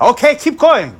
[0.00, 0.96] Okay, keep going.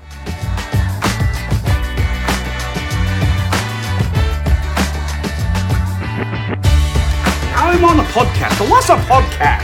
[7.55, 8.59] Now I'm on a podcast.
[8.59, 9.63] But what's a podcast?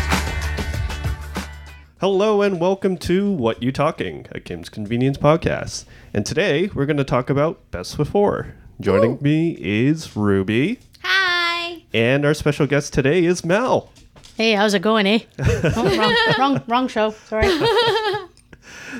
[2.00, 5.84] Hello and welcome to What You Talking, a Kim's Convenience podcast.
[6.14, 8.54] And today we're going to talk about Best Before.
[8.80, 11.82] Joining me is Ruby, Hi.
[11.92, 13.90] and our special guest today is Mel.
[14.36, 15.18] Hey, how's it going, eh?
[15.38, 17.10] oh, wrong, wrong, wrong show.
[17.10, 17.48] Sorry.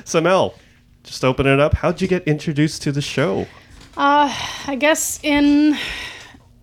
[0.05, 0.55] So Mel,
[1.03, 1.75] just open it up.
[1.75, 3.47] How'd you get introduced to the show?
[3.97, 4.33] Uh,
[4.67, 5.77] I guess in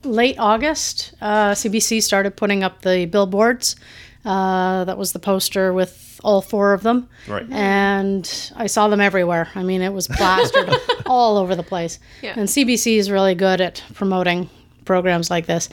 [0.04, 3.76] late August, uh, CBC started putting up the billboards.
[4.24, 7.08] Uh, that was the poster with all four of them.
[7.26, 7.46] Right.
[7.50, 9.48] And I saw them everywhere.
[9.54, 10.70] I mean, it was plastered
[11.06, 11.98] all over the place.
[12.22, 12.34] Yeah.
[12.36, 14.50] And CBC is really good at promoting
[14.84, 15.68] programs like this.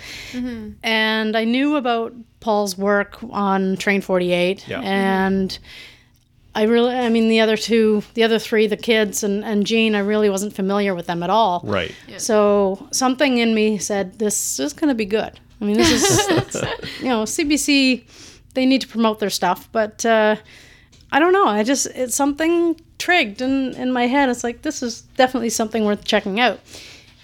[0.84, 4.68] And I knew about Paul's work on Train 48.
[4.68, 4.82] Yeah.
[4.82, 5.58] And
[6.56, 9.94] I really, I mean, the other two, the other three, the kids and, and Jean,
[9.94, 11.62] I really wasn't familiar with them at all.
[11.66, 11.94] Right.
[12.18, 15.38] So something in me said, this is going to be good.
[15.60, 16.56] I mean, this is,
[17.00, 18.06] you know, CBC,
[18.54, 20.38] they need to promote their stuff, but uh,
[21.12, 21.46] I don't know.
[21.46, 24.30] I just, it's something trigged in, in my head.
[24.30, 26.62] It's like, this is definitely something worth checking out.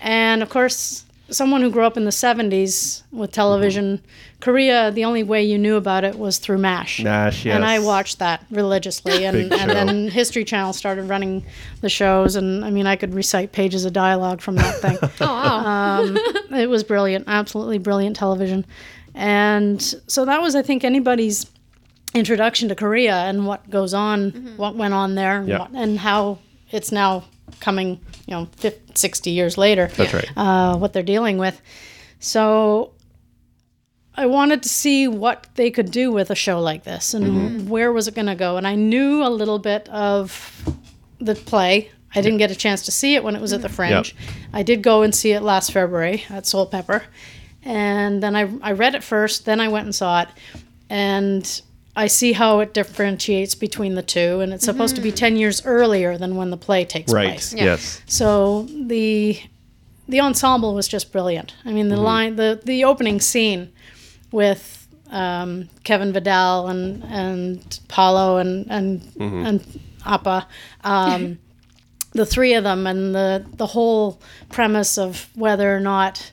[0.01, 4.39] And of course, someone who grew up in the 70s with television, mm-hmm.
[4.41, 6.99] Korea, the only way you knew about it was through MASH.
[6.99, 7.55] Nash, yes.
[7.55, 9.25] And I watched that religiously.
[9.31, 11.45] And, and then History Channel started running
[11.81, 12.35] the shows.
[12.35, 14.97] And I mean, I could recite pages of dialogue from that thing.
[15.21, 16.01] Oh wow.
[16.01, 16.17] Um,
[16.51, 18.65] it was brilliant, absolutely brilliant television.
[19.13, 21.45] And so that was, I think, anybody's
[22.13, 24.57] introduction to Korea and what goes on, mm-hmm.
[24.57, 26.39] what went on there, and, what, and how
[26.71, 27.25] it's now
[27.61, 30.29] coming, you know, 50, 60 years later That's right.
[30.35, 31.61] uh, what they're dealing with.
[32.19, 32.91] So
[34.15, 37.93] I wanted to see what they could do with a show like this and where
[37.93, 38.57] was it going to go.
[38.57, 40.61] And I knew a little bit of
[41.19, 41.91] the play.
[42.13, 44.13] I didn't get a chance to see it when it was at the Fringe.
[44.51, 47.03] I did go and see it last February at Soulpepper.
[47.63, 50.27] And then I, I read it first, then I went and saw it.
[50.89, 51.61] And
[51.95, 54.39] I see how it differentiates between the two.
[54.39, 57.29] And it's supposed to be 10 years earlier than when the play takes right.
[57.29, 57.53] place.
[57.53, 58.01] Yes.
[58.05, 59.41] So the
[60.07, 61.55] the ensemble was just brilliant.
[61.63, 63.71] I mean, the line, the the opening scene
[64.31, 70.47] with um, Kevin Vidal and and Paulo and and and Appa,
[70.83, 71.39] um,
[72.11, 76.31] the three of them, and the the whole premise of whether or not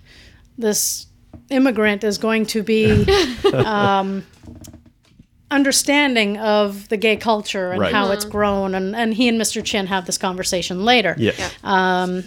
[0.57, 1.07] this
[1.51, 3.07] immigrant is going to be
[3.55, 4.27] um,
[5.51, 7.93] understanding of the gay culture and Right.
[7.93, 8.33] how it's mm-hmm.
[8.33, 11.55] grown and, and he and mr chin have this conversation later Yes.
[11.65, 12.25] Um,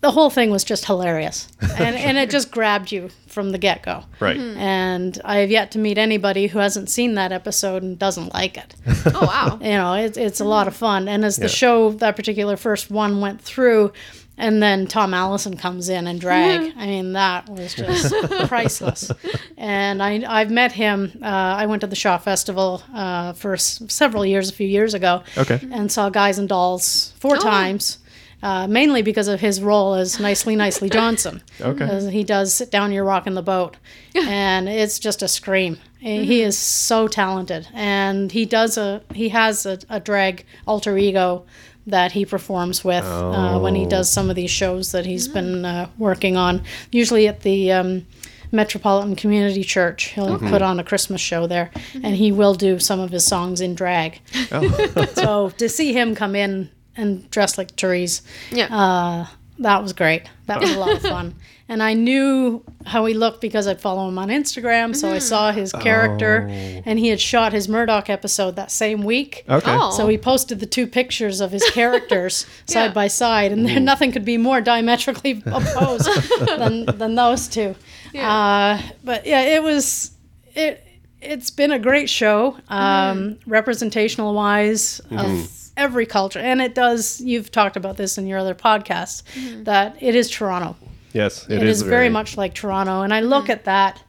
[0.00, 4.04] the whole thing was just hilarious and, and it just grabbed you from the get-go
[4.18, 4.36] Right.
[4.38, 4.58] Mm-hmm.
[4.58, 8.56] and i have yet to meet anybody who hasn't seen that episode and doesn't like
[8.56, 8.74] it
[9.14, 9.58] Oh wow.
[9.62, 11.42] you know it, it's a lot of fun and as Yeah.
[11.44, 13.92] the show that particular first one went through
[14.38, 16.72] and then thom allison comes in and drag.
[16.76, 18.12] I mean that was just
[18.48, 19.10] priceless.
[19.56, 23.82] And I, i've met him uh, i went to the shaw festival uh, for s-
[23.88, 25.22] several years a few years ago.
[25.36, 25.60] Okay.
[25.70, 27.98] and saw guys and dolls four times
[28.42, 31.42] uh, mainly because of his role as nicely nicely johnson.
[31.60, 31.84] Okay.
[31.84, 33.76] As he does sit down you're rocking the boat.
[34.16, 35.78] And it's just a scream.
[36.00, 37.68] He is so talented.
[37.72, 41.44] And he does a he has a, a drag alter ego
[41.86, 45.64] that he performs with uh, when he does some of these shows that he's been
[45.64, 46.62] uh, working on.
[46.90, 48.06] Usually at the um,
[48.52, 53.00] metropolitan community church he'll put on a christmas show there and he will do some
[53.00, 54.20] of his songs in drag.
[55.14, 58.66] So to see him come in and dress like Therese Yeah.
[58.66, 59.26] uh,
[59.62, 60.28] that was great.
[60.46, 61.34] That was a lot of fun.
[61.68, 64.94] And I knew how he looked because I'd follow him on Instagram.
[64.94, 66.46] So I saw his character,
[66.84, 69.44] and he had shot his Murdoch episode that same week.
[69.48, 69.70] Okay.
[69.70, 69.90] Oh.
[69.92, 74.12] So he posted the two pictures of his characters side by side, and there, nothing
[74.12, 76.08] could be more diametrically opposed
[76.46, 77.74] than, than those two.
[78.14, 80.10] Uh, but yeah, it was
[80.54, 80.86] it.
[81.22, 87.20] It's been a great show, um, representational wise of every culture, and it does.
[87.20, 89.64] You've talked about this in your other podcasts mm-hmm.
[89.64, 90.76] that it is Toronto.
[91.12, 91.46] Yes.
[91.48, 93.50] it is, very much like Toronto, and I look mm.
[93.50, 94.02] at that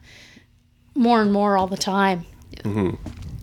[0.94, 2.24] more and more all the time.
[2.58, 2.96] Mm-hmm.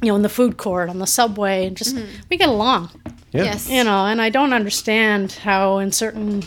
[0.03, 2.21] You know, in the food court, on the subway, and just mm-hmm.
[2.29, 2.89] we get along.
[3.31, 3.43] Yeah.
[3.43, 3.69] Yes.
[3.69, 6.43] You know, and I don't understand how in certain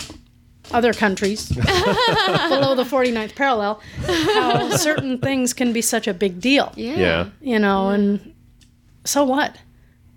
[0.73, 6.73] other countries below the 49th parallel how certain things can be such a big deal
[6.75, 6.97] Yeah.
[6.97, 7.31] Yeah.
[7.43, 8.35] you know and
[9.05, 9.56] so what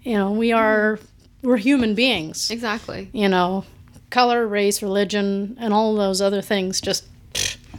[0.04, 1.00] you know we are
[1.42, 3.10] we're human beings Exactly.
[3.14, 3.64] you know
[4.10, 7.06] color race religion and all those other things just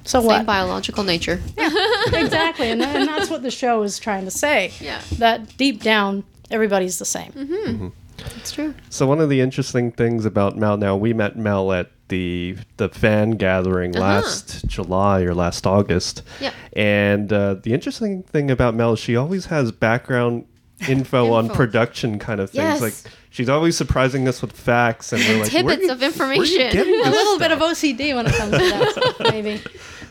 [0.04, 1.40] so Same what biological nature.
[1.56, 1.70] Yeah,
[2.14, 5.00] exactly and, and that's what the show is trying to say Yeah.
[5.18, 7.54] that deep down everybody's the same mm-hmm.
[7.54, 7.88] Mm-hmm.
[8.36, 8.74] It's true.
[8.90, 12.88] So one of the interesting things about Mel now, we met Mel at the the
[12.88, 14.04] fan gathering uh-huh.
[14.04, 16.22] last July or last August.
[16.40, 16.54] Yep.
[16.74, 20.46] And uh, the interesting thing about Mel is she always has background
[20.88, 22.62] info, on production kind of things.
[22.64, 22.80] Yes.
[22.80, 22.94] Like
[23.30, 26.60] she's always surprising us with facts and we're like, Tidbits you- of information.
[26.76, 29.60] a little bit of OCD when it comes to that, maybe.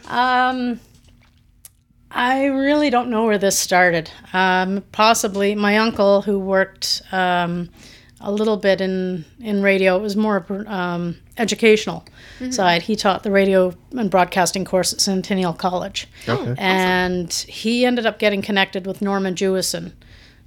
[0.08, 0.80] Um,
[2.10, 4.10] I really don't know where this started.
[4.34, 7.70] Um, possibly my uncle, who worked um,
[8.22, 9.98] a little bit in in radio.
[9.98, 12.06] It was more um, educational
[12.50, 12.82] side.
[12.84, 16.56] He taught the radio and broadcasting course at Centennial College, Okay.
[16.58, 19.92] and he ended up getting connected with Norman Jewison,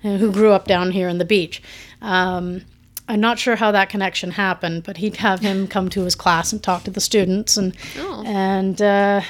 [0.21, 1.63] who grew up down here in the beach.
[2.03, 2.63] Um,
[3.09, 6.53] I'm not sure how that connection happened, but he'd have him come to his class
[6.53, 8.23] and talk to the students, and Oh.
[8.27, 9.21] and uh,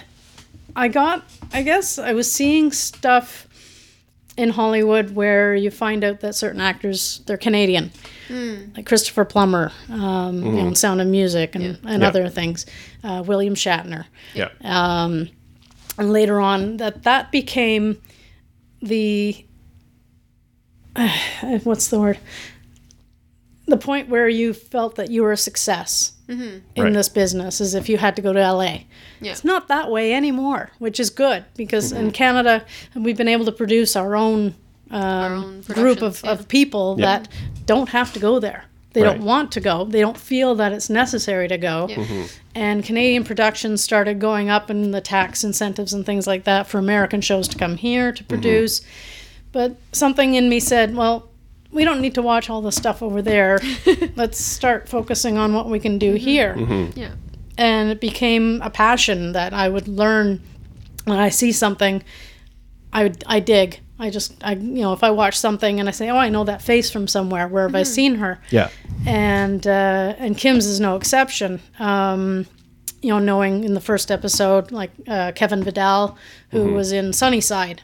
[0.77, 3.47] I got, I guess, I was seeing stuff
[4.37, 7.91] in Hollywood where you find out that certain actors they're Canadian,
[8.77, 12.09] like Christopher Plummer, um, you know, Sound of Music and, and Yeah.
[12.09, 12.65] other things,
[13.03, 14.49] uh, William Shatner Yeah.
[14.63, 15.29] um,
[15.99, 18.01] and later on that that became
[18.81, 19.45] the
[21.65, 22.19] what's the word
[23.71, 26.59] the point where you felt that you were a success mm-hmm.
[26.75, 26.93] in Right.
[26.93, 28.81] this business is if you had to go to LA.
[29.21, 29.33] Yeah.
[29.33, 32.11] It's not that way anymore, which is good because in mm-hmm.
[32.11, 32.65] Canada
[32.95, 34.55] we've been able to produce our own,
[34.91, 36.33] um, own group of, yeah.
[36.33, 37.07] of people Yeah.
[37.07, 37.29] that
[37.65, 38.65] don't have to go there.
[38.93, 39.17] They Right.
[39.17, 39.85] don't want to go.
[39.85, 41.87] They don't feel that it's necessary to go.
[41.89, 41.97] Yeah.
[41.97, 42.23] Mm-hmm.
[42.57, 46.79] And Canadian productions started going up in the tax incentives and things like that for
[46.79, 48.81] American shows to come here to produce.
[49.53, 51.29] But something in me said, well,
[51.73, 53.61] we don't need to watch all the stuff over there.
[54.17, 56.57] Let's start focusing on what we can do here.
[56.95, 57.13] Yeah.
[57.59, 60.41] And it became a passion that I would learn
[61.05, 62.03] when I see something.
[62.93, 63.81] I would, I dig.
[64.01, 66.45] I just I you know if I watch something and I say, oh, I know
[66.45, 67.47] that face from somewhere.
[67.47, 68.41] Where have I seen her?
[68.51, 68.71] Yeah.
[69.07, 71.61] and uh, and Kim's is no exception.
[71.79, 72.47] Um,
[73.03, 76.17] you know, knowing in the first episode, like uh, Kevin Vidal,
[76.51, 77.81] who was in Sunnyside,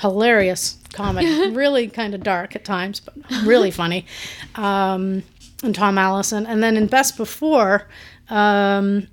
[0.00, 4.06] hilarious comedy, really kind of dark at times, but really funny.
[4.54, 5.22] Um,
[5.62, 7.88] and Thom Allison, and then in Best Before,
[8.28, 9.06] um,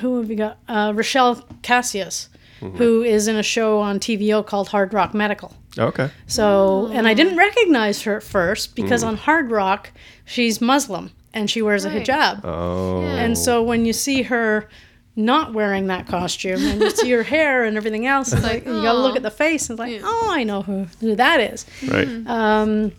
[0.00, 0.58] who have we got?
[0.68, 2.28] Uh, Rachelle Casseus,
[2.60, 5.54] who is in a show on TVO called Hard Rock Medical.
[5.78, 6.10] Okay.
[6.26, 9.90] So, and I didn't recognize her at first because on Hard Rock,
[10.24, 12.40] she's Muslim and she wears a hijab.
[12.44, 13.02] Oh.
[13.02, 14.68] And so when you see her
[15.16, 18.82] not wearing that costume and you see her hair and everything else, it's like, you
[18.82, 20.00] gotta look at the face and it's like, Yeah.
[20.04, 21.64] oh, I know who, who that is.
[21.86, 22.08] Right.
[22.26, 22.92] Um,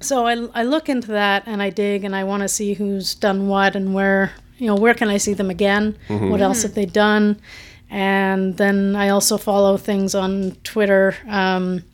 [0.00, 3.14] so I, I look into that and I dig and I want to see who's
[3.14, 5.96] done what and where, you know, where can I see them again?
[6.08, 7.40] What else have they done?
[7.90, 11.14] And then I also follow things on Twitter.
[11.28, 11.84] Um,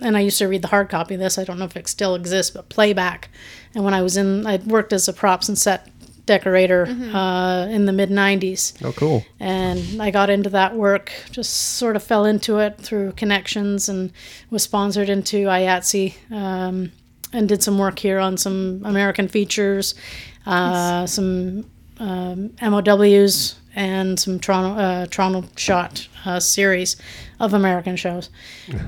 [0.00, 1.38] and I used to read the hard copy of this.
[1.38, 3.28] I don't know if it still exists, but playback.
[3.74, 5.88] And when I was in, I worked as a props and set
[6.26, 9.24] decorator uh, in the mid 90s Oh, cool.
[9.40, 11.12] and I got into that work.
[11.30, 14.12] Just sort of fell into it through connections, and
[14.50, 16.92] was sponsored into IATSE, um,
[17.32, 19.94] and did some work here on some American features,
[20.46, 21.64] uh, some
[21.98, 26.96] um, MOWs, and some Toronto uh, Toronto shot uh, series
[27.40, 28.28] of American shows.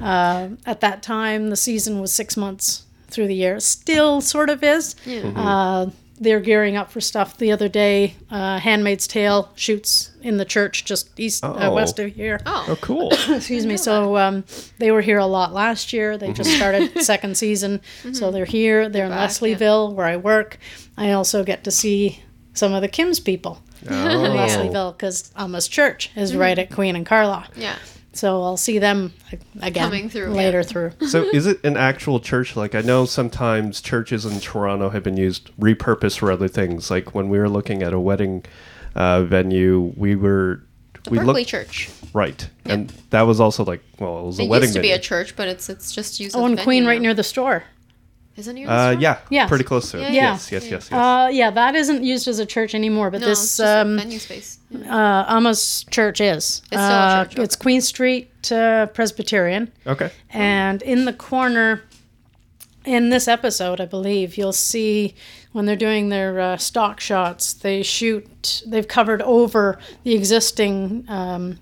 [0.03, 3.59] uh, at that time, the season was six months through the year.
[3.61, 4.95] Still, sort of is.
[5.37, 5.91] Uh,
[6.21, 7.37] they're gearing up for stuff.
[7.37, 11.75] The other day, uh, *Handmaid's Tale* shoots in the church just east uh, Oh.
[11.75, 12.41] west of here.
[12.47, 12.67] Oh.
[12.69, 13.11] Oh, cool.
[13.29, 13.77] Excuse me.
[13.77, 14.45] So um,
[14.79, 16.17] they were here a lot last year.
[16.17, 17.81] They just started second season,
[18.13, 18.89] so they're here.
[18.89, 19.37] They're in back, yeah.
[19.57, 20.59] Leslieville, where I work.
[20.97, 22.23] I also get to see
[22.55, 24.35] some of the Kim's people in Oh.
[24.37, 27.45] Leslieville because Alma's Church is right at Queen and Carlaw.
[27.57, 27.77] Yeah.
[28.17, 29.13] So I'll see them
[29.61, 30.63] again Coming through, later yeah.
[30.65, 30.93] through.
[31.09, 32.57] So is it an actual church?
[32.57, 36.91] Like I know sometimes churches in Toronto have been used repurposed for other things.
[36.91, 38.45] Like when we were looking at a wedding
[38.95, 40.63] uh, venue, we were
[41.11, 41.91] we Berkeley looked Church.
[42.13, 44.93] right, and that was also like well, it was a It wedding used to be
[44.93, 46.35] a church, but it's it's just used.
[46.37, 47.65] Oh, as and a Queen venue right near the store.
[48.37, 48.65] Isn't it?
[48.67, 49.49] uh, yeah, Yes.
[49.49, 50.03] pretty close to it.
[50.03, 50.33] Yeah, yeah.
[50.33, 50.93] Yes, yes, yes, yes.
[50.93, 53.83] Uh, yeah, that isn't used as a church anymore, but No, it's this just a
[53.83, 54.59] um, venue space.
[54.89, 56.61] uh, Alma's church is.
[56.63, 56.85] It's still a
[57.21, 57.63] Uh, church, It's okay.
[57.63, 59.71] Queen Street uh, Presbyterian.
[59.87, 60.11] okay.
[60.31, 61.83] And in the corner,
[62.85, 65.15] in this episode, I believe, you'll see
[65.53, 71.59] when they're doing their uh, stock shots, they shoot, they've covered over the existing um,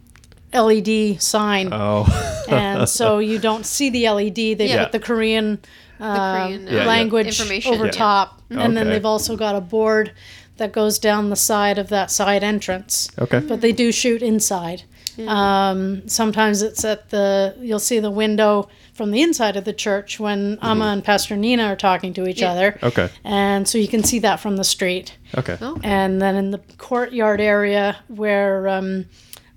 [0.54, 1.68] LED sign.
[1.70, 2.06] Oh,
[2.48, 4.34] and so you don't see the LED.
[4.54, 4.84] They Yeah.
[4.84, 5.60] put the Korean,
[6.02, 6.86] Korean, uh, Yeah, yeah.
[6.86, 7.90] language information, over yeah.
[7.92, 8.42] top.
[8.50, 10.12] And then they've also got a board
[10.58, 13.08] that goes down the side of that side entrance.
[13.18, 13.40] Okay.
[13.40, 14.82] But they do shoot inside.
[15.26, 20.18] Um, sometimes it's at the you'll see the window from the inside of the church
[20.20, 22.52] when Amma and Pastor Nina are talking to each Yeah.
[22.52, 22.78] other.
[22.82, 23.08] Okay.
[23.24, 25.16] And so you can see that from the street.
[25.36, 25.56] Okay.
[25.60, 25.78] Oh.
[25.82, 29.06] And then in the courtyard area where um,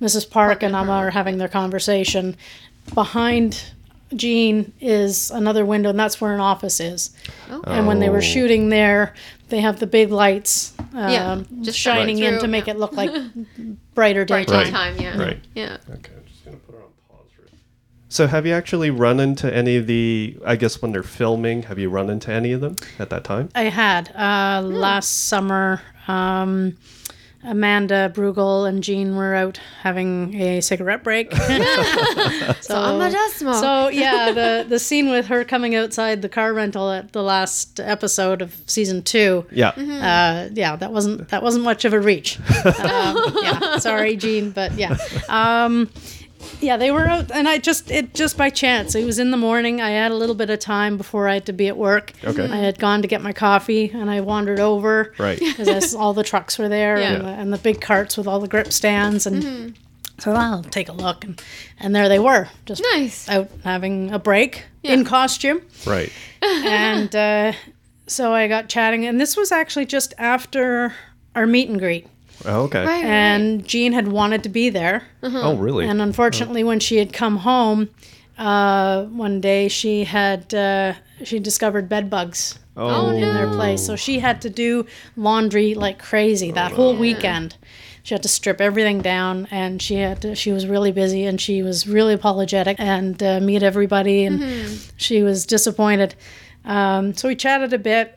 [0.01, 0.29] Mrs.
[0.29, 2.35] Park and Amma are having their conversation,
[2.93, 3.63] behind
[4.15, 7.09] Jean is another window, and that's where an office is.
[7.49, 7.61] Oh.
[7.65, 8.13] And when they Oh.
[8.13, 9.13] were shooting there,
[9.49, 12.93] they have the big lights um, Yeah, just shining shining in to make it look
[12.93, 13.11] like
[13.95, 14.63] brighter Bright daytime.
[14.65, 15.17] daytime, yeah.
[15.21, 15.39] Right.
[15.53, 15.77] Yeah.
[15.89, 17.27] Okay, I'm just gonna put it on pause.
[17.35, 17.43] For
[18.09, 20.37] so, have you actually run into any of the?
[20.45, 23.49] I guess when they're filming, have you run into any of them at that time?
[23.55, 24.69] I had uh, Hmm.
[24.73, 25.81] last summer.
[26.07, 26.77] Um,
[27.45, 31.33] Amanda Brugel and Jean were out having a cigarette break.
[31.35, 33.55] so, Amma does smoke.
[33.55, 37.79] So yeah, the the scene with her coming outside the car rental at the last
[37.79, 39.45] episode of season two.
[39.51, 39.69] Yeah.
[39.69, 42.39] Uh, yeah, that wasn't that wasn't much of a reach.
[42.65, 44.97] um, yeah, sorry, Jean, but yeah,
[45.29, 45.89] um,
[46.61, 48.95] yeah, they were out, and I just it just by chance.
[48.95, 49.81] It was in the morning.
[49.81, 52.13] I had a little bit of time before I had to be at work.
[52.23, 52.45] Okay.
[52.49, 55.39] I had gone to get my coffee, and I wandered over Right.
[55.57, 57.29] because all the trucks were there and, Yeah.
[57.31, 59.77] the, and the big carts with all the grip stands and.
[60.17, 61.41] So I'll take a look, and,
[61.77, 63.27] and there they were, just Nice.
[63.27, 66.09] out having a break in costume Right.
[66.41, 67.51] and uh,
[68.07, 70.93] so I got chatting, and this was actually just after
[71.35, 72.07] our meet and greet.
[72.43, 72.85] Oh, okay.
[72.85, 73.05] Right.
[73.05, 75.87] And Jean had wanted to be there, Oh, really?
[75.87, 77.89] and unfortunately, when she had come home
[78.37, 83.95] uh, one day, she had uh, she discovered bed bugs oh, in their place, so
[83.95, 87.55] she had to do laundry like crazy that whole weekend.
[88.03, 91.41] She had to strip everything down, and she had to, she was really busy, and
[91.41, 96.13] she was really apologetic and uh, meet everybody, and she was disappointed.
[96.65, 98.14] Um, so we chatted a bit,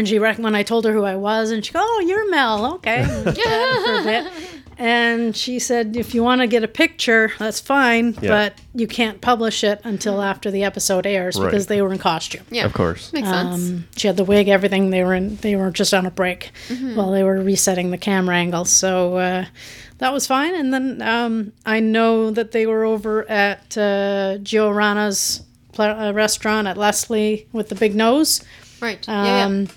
[0.00, 2.28] and she rec- when I told her who I was, and she go, "Oh, you're
[2.30, 4.32] Mel, okay." And for a bit,
[4.78, 8.30] and she said, "If you want to get a picture, that's fine, Yeah.
[8.30, 11.46] but you can't publish it until after the episode airs Right.
[11.50, 12.64] because they were in costume." yeah.
[12.64, 13.12] Of course.
[13.12, 13.54] Makes sense.
[13.70, 14.90] Um, she had the wig, everything.
[14.90, 15.36] They were in.
[15.36, 16.50] They were just on a break
[16.94, 18.70] while they were resetting the camera angles.
[18.70, 19.44] So uh,
[19.98, 20.54] that was fine.
[20.54, 25.42] And then um, I know that they were over at uh, Gio Rana's
[25.72, 28.42] pla- uh, restaurant at Leslie with the big nose.
[28.80, 29.04] right.
[29.06, 29.68] yeah, Um,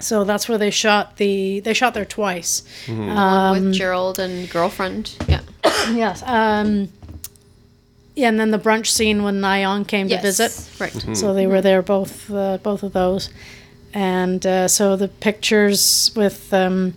[0.00, 1.60] So that's where they shot the.
[1.60, 2.62] They shot there twice.
[2.88, 3.50] yeah.
[3.50, 5.16] um, With Gerald and girlfriend.
[5.28, 5.40] Yeah.
[5.92, 6.22] Yes.
[6.26, 6.88] Um,
[8.16, 10.20] yeah, and then the brunch scene when Nyan came Yes.
[10.20, 10.80] to visit.
[10.80, 11.16] Right.
[11.16, 13.28] So they were there both uh, both of those,
[13.92, 16.94] and uh, so the pictures with um,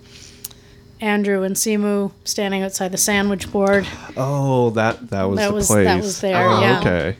[1.01, 3.85] Andrew and Simu standing outside the sandwich board.
[4.15, 5.85] Oh, that that was That the was- place.
[5.85, 6.79] that was there, Oh, yeah.
[6.79, 7.17] Okay.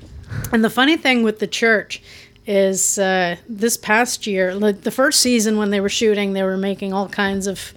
[0.51, 2.01] And the funny thing with the church
[2.47, 6.57] is uh, this past year, like the first season when they were shooting, they were
[6.57, 7.73] making all kinds of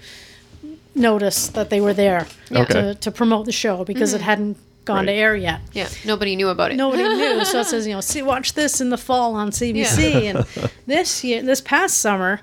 [0.95, 2.73] notice that they were there Okay.
[2.73, 5.61] to, to promote the show because it hadn't gone to air yet.
[5.73, 5.89] Yeah.
[6.05, 6.77] Nobody knew about it.
[6.77, 7.45] nobody knew.
[7.45, 10.25] So it says, you know, see, watch this in the fall on CBC.
[10.35, 12.41] And this year, this past summer,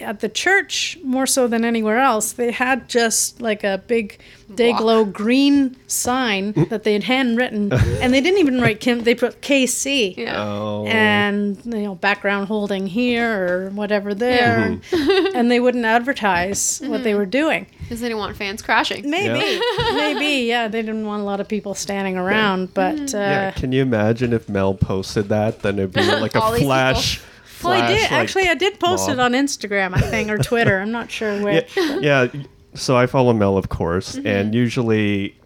[0.00, 4.18] at the church, more so than anywhere else, they had just like a big
[4.54, 9.02] day glow green sign that they had handwritten, and they didn't even write Kim.
[9.04, 10.16] They put KC.
[10.16, 10.42] Yeah.
[10.42, 10.86] Oh.
[10.86, 15.36] And you know, background holding here or whatever there, mm-hmm.
[15.36, 17.18] and they wouldn't advertise what they mm-hmm.
[17.18, 17.66] were doing.
[17.80, 19.08] Because they didn't want fans crashing.
[19.08, 19.60] Maybe,
[19.94, 23.16] maybe, yeah, they didn't want a lot of people standing around, but mm-hmm.
[23.16, 23.50] uh, yeah.
[23.52, 25.60] Can you imagine if Mel posted that?
[25.60, 27.29] Then it'd be like a flash these
[27.60, 27.80] flash.
[27.80, 28.48] Well, I did like, actually.
[28.48, 29.18] I did post mob.
[29.18, 30.80] it on Instagram, I think, or Twitter.
[30.80, 31.64] I'm not sure where.
[31.76, 32.42] yeah, yeah.
[32.74, 34.26] So I follow Mel, of course, Mm-hmm.
[34.26, 35.36] and usually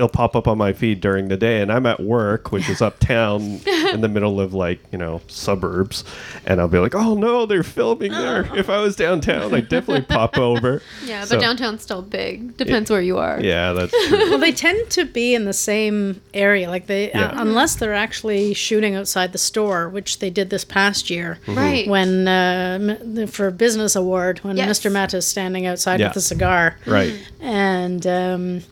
[0.00, 2.80] it'll pop up on my feed during the day, and I'm at work, which is
[2.88, 3.60] uptown
[3.92, 6.04] in the middle of like you know suburbs,
[6.46, 8.48] and I'll be like, oh no, they're filming there.
[8.56, 10.80] If I was downtown, I'd definitely pop over.
[11.04, 12.56] Yeah, but So- downtown's still big.
[12.56, 13.40] Depends where you are.
[13.40, 14.30] Yeah, that's true.
[14.30, 17.26] Well, they tend to be in the same area, like they, Yeah.
[17.26, 21.38] uh, unless they're actually shooting outside the store, which they did this past year.
[21.46, 21.86] Right.
[21.88, 24.80] When uh, for business award, when Yes.
[24.80, 25.14] Mr.
[25.14, 26.08] is standing outside Yeah.
[26.08, 27.14] with a cigar, right.
[27.40, 28.62] and um,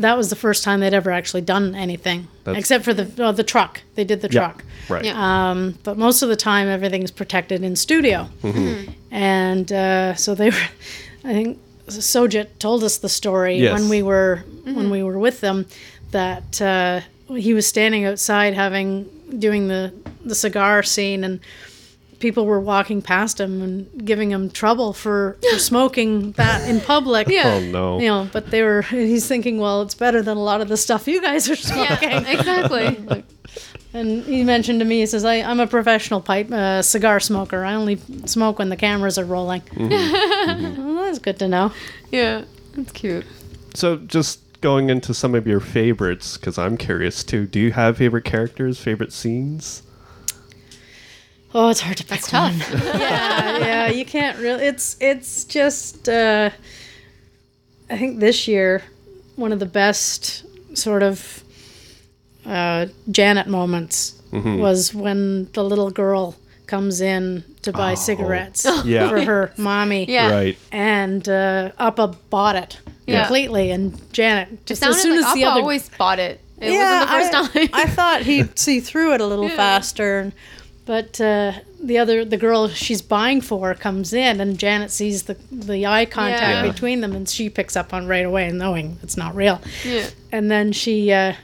[0.00, 3.32] that was the first time they'd ever actually done anything, That's- except for the oh,
[3.32, 3.80] the truck.
[3.94, 4.40] They did the Yeah.
[4.40, 4.64] truck.
[4.88, 5.04] Right.
[5.04, 5.50] Yeah.
[5.50, 8.28] Um, but most of the time, everything's protected in studio.
[9.10, 10.66] And uh, so they were,
[11.24, 13.78] I think Sugith told us the story Yes.
[13.78, 15.66] when we were when we were with them
[16.12, 17.00] that uh,
[17.34, 19.92] he was standing outside having doing the
[20.24, 21.40] the cigar scene and
[22.20, 27.28] people were walking past him and giving him trouble for, for smoking that in public.
[27.28, 27.54] Yeah.
[27.54, 28.00] Oh no.
[28.00, 28.82] You know, but they were.
[28.82, 32.10] He's thinking, well, it's better than a lot of the stuff you guys are smoking.
[32.10, 32.26] Yeah, smoking.
[32.38, 33.24] exactly.
[33.92, 37.64] And he mentioned to me, he says, I, I'm a professional pipe uh, cigar smoker.
[37.64, 39.62] I only smoke when the cameras are rolling.
[39.76, 41.72] well, that's good to know.
[42.12, 42.44] Yeah.
[42.76, 43.26] That's cute.
[43.74, 47.46] So just going into some of your favorites, because I'm curious too.
[47.46, 49.82] Do you have favorite characters, favorite scenes?
[51.54, 52.52] Oh, it's hard to pick It's tough.
[52.72, 52.82] one.
[53.00, 54.64] yeah, yeah, you can't really.
[54.66, 56.08] It's it's just.
[56.08, 56.50] Uh,
[57.88, 58.84] I think this year,
[59.36, 60.44] one of the best
[60.76, 61.42] sort of
[62.46, 66.36] uh, Janet moments was when the little girl
[66.68, 69.08] comes in to buy cigarettes Yeah.
[69.08, 70.04] for her mommy.
[70.08, 70.30] Yeah.
[70.30, 70.58] Right.
[70.70, 72.78] And uh, Appa bought it
[73.08, 73.22] Yeah.
[73.24, 76.40] completely, and Janet just sounded as soon like as the Appa other always bought it.
[76.58, 77.70] It wasn't the first I, time.
[77.72, 79.56] I thought he'd see through it a little Yeah.
[79.56, 80.32] faster,
[80.94, 81.52] but uh,
[81.90, 86.04] the other the girl she's buying for comes in, and Janet sees the the eye
[86.04, 86.64] contact Yeah.
[86.64, 86.72] Yeah.
[86.72, 89.60] between them, and she picks up on right away, and knowing it's not real.
[89.84, 90.08] yeah.
[90.32, 91.34] And then she, uh,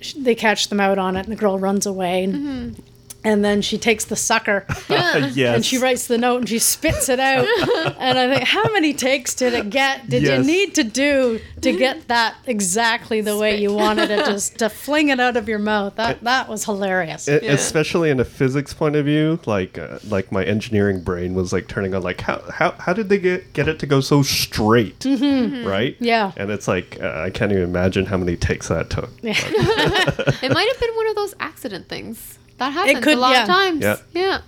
[0.00, 2.24] sh they catch them out on it, and the girl runs away.
[2.24, 2.82] And, Mm-hmm.
[3.22, 5.36] And then she takes the sucker yes.
[5.38, 7.46] and she writes the note and she spits it out.
[7.98, 10.08] and I think, how many takes did it get?
[10.08, 10.38] Did Yes.
[10.38, 14.68] you need to do to get that exactly the way you wanted it, just to
[14.84, 15.96] fling it out of your mouth?
[15.96, 17.28] That that was hilarious.
[17.28, 17.52] E- Yeah.
[17.52, 21.68] Especially in a physics point of view, like uh, like my engineering brain was like
[21.68, 25.04] turning on, like how how, how did they get get it to go so straight,
[25.04, 25.96] right?
[26.00, 26.32] Yeah.
[26.36, 29.10] and it's like uh, I can't even imagine how many takes that took.
[29.22, 32.38] It might have been one of those accident things.
[32.60, 33.42] That happens could- a lot yeah.
[33.42, 33.82] of times.
[33.82, 33.96] Yeah.
[34.12, 34.40] Yeah.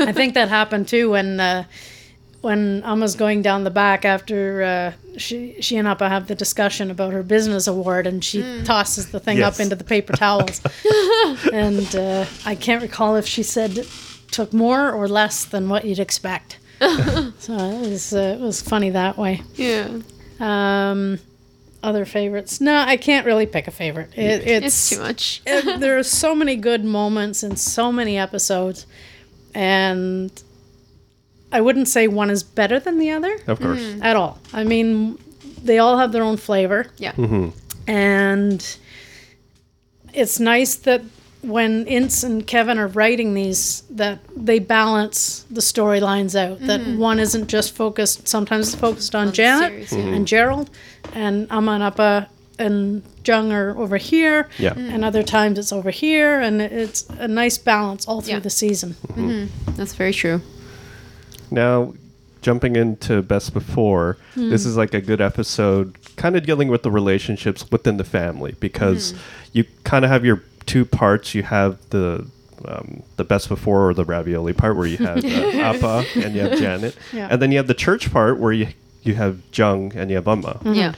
[0.00, 1.64] I think that happened too when uh,
[2.40, 6.90] when Emma's going down the back after uh, she she and Appa have the discussion
[6.90, 9.54] about her business award, and she tosses the thing Yes.
[9.54, 10.60] up into the paper towels.
[11.52, 13.86] and uh, I can't recall if she said
[14.32, 16.58] took more or less than what you'd expect.
[16.80, 19.42] so it was uh, it was funny that way.
[19.54, 20.00] Yeah.
[20.40, 21.18] Um,
[21.86, 22.60] other favorites?
[22.60, 24.10] No, I can't really pick a favorite.
[24.16, 25.42] It, it's, It's too much.
[25.46, 28.86] it- there are so many good moments in so many episodes,
[29.54, 30.30] and
[31.52, 34.02] I wouldn't say one is better than the other Of course, mm.
[34.02, 34.38] at all.
[34.52, 35.18] I mean,
[35.62, 37.12] they all have their own flavor, Yeah.
[37.12, 37.48] Mm-hmm.
[37.90, 38.76] and
[40.12, 41.02] it's nice that
[41.46, 46.58] when Ins and Kevin are writing these, that they balance the storylines out.
[46.60, 46.98] That mm-hmm.
[46.98, 48.26] one isn't just focused.
[48.26, 50.14] Sometimes it's focused on, the Janet series, yeah.
[50.14, 50.70] and Gerald,
[51.14, 52.28] and Amma and Appa
[52.58, 54.48] and Jung are over here.
[54.58, 54.70] Yeah.
[54.70, 54.90] Mm-hmm.
[54.90, 58.40] And other times it's over here, and it's a nice balance all through Yeah.
[58.40, 58.96] the season.
[59.08, 59.72] Mm-hmm.
[59.76, 60.40] That's very true.
[61.50, 61.94] Now,
[62.42, 64.50] jumping into Best Before, hmm.
[64.50, 68.56] this is like a good episode, kind of dealing with the relationships within the family
[68.60, 69.18] because hmm.
[69.52, 71.34] you kind of have your two parts.
[71.34, 72.26] You have the
[72.66, 76.40] um, the Best Before or the ravioli part where you have uh, Appa and you
[76.42, 77.28] have Janet, Yeah.
[77.30, 78.68] and then you have the church part where you
[79.02, 80.94] you have Jung and you have Amma, Yeah.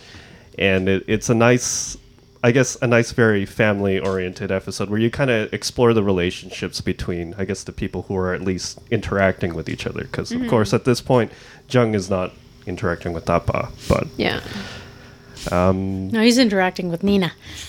[0.59, 1.97] and it, it's a nice.
[2.41, 7.35] I guess a nice, very family-oriented episode where you kind of explore the relationships between,
[7.37, 10.03] I guess, the people who are at least interacting with each other.
[10.03, 11.33] Because, of course, at this point,
[11.69, 12.31] Jung is not
[12.65, 14.41] interacting with Appa, but Yeah.
[15.51, 17.33] No, he's interacting with Nina.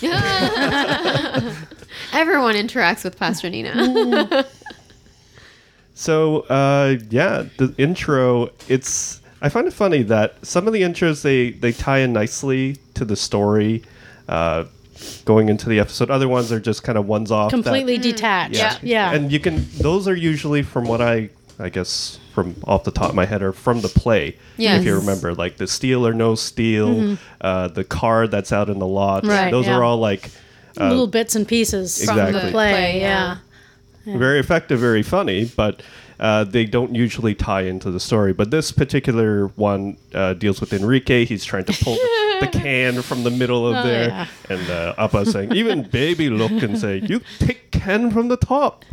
[2.12, 4.46] Everyone interacts with Pastor Nina.
[5.94, 9.20] So, uh, yeah, the intro, it's.
[9.42, 13.04] I find it funny that some of the intros they they tie in nicely to
[13.04, 13.82] the story,
[14.28, 14.64] uh,
[15.26, 16.10] going into the episode.
[16.10, 17.50] Other ones are just kind of ones off.
[17.50, 18.54] that- Completely detached.
[18.56, 18.78] Yeah.
[18.82, 19.12] Yeah.
[19.12, 19.66] and you can.
[19.78, 21.28] Those are usually from what I.
[21.58, 24.38] I guess from off the top of my head are from the play.
[24.56, 24.80] Yes.
[24.80, 28.78] If you remember, like the steal or no steal, uh, the car that's out in
[28.78, 29.26] the lot.
[29.26, 29.76] Right, Those yeah.
[29.76, 30.30] are all like
[30.76, 32.50] Little bits and pieces from the play.
[32.50, 33.38] Play, yeah.
[34.04, 34.18] yeah.
[34.18, 35.82] very effective, very funny, but
[36.18, 38.32] uh, they don't usually tie into the story.
[38.32, 41.24] But this particular one uh, deals with Enrique.
[41.24, 44.26] He's trying to pull the can from the middle of Oh, there, yeah.
[44.48, 48.84] and uh, Appa saying, even baby look and say, "You pick can from the top."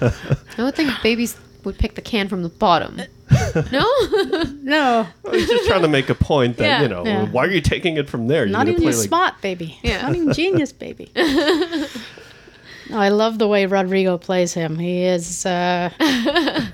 [0.00, 0.12] I
[0.58, 3.00] would think babies would pick the can from the bottom.
[3.72, 3.86] No?
[4.62, 6.82] No, He's just trying to make a point that Yeah.
[6.82, 7.24] you know, Yeah.
[7.30, 8.44] why are you taking it from there?
[8.44, 9.78] You're not gonna even play you like- smart, baby.
[9.82, 10.02] Yeah.
[10.02, 11.10] Not even genius, baby.
[12.88, 14.78] No, I love the way Rodrigo plays him.
[14.78, 15.90] He is, uh,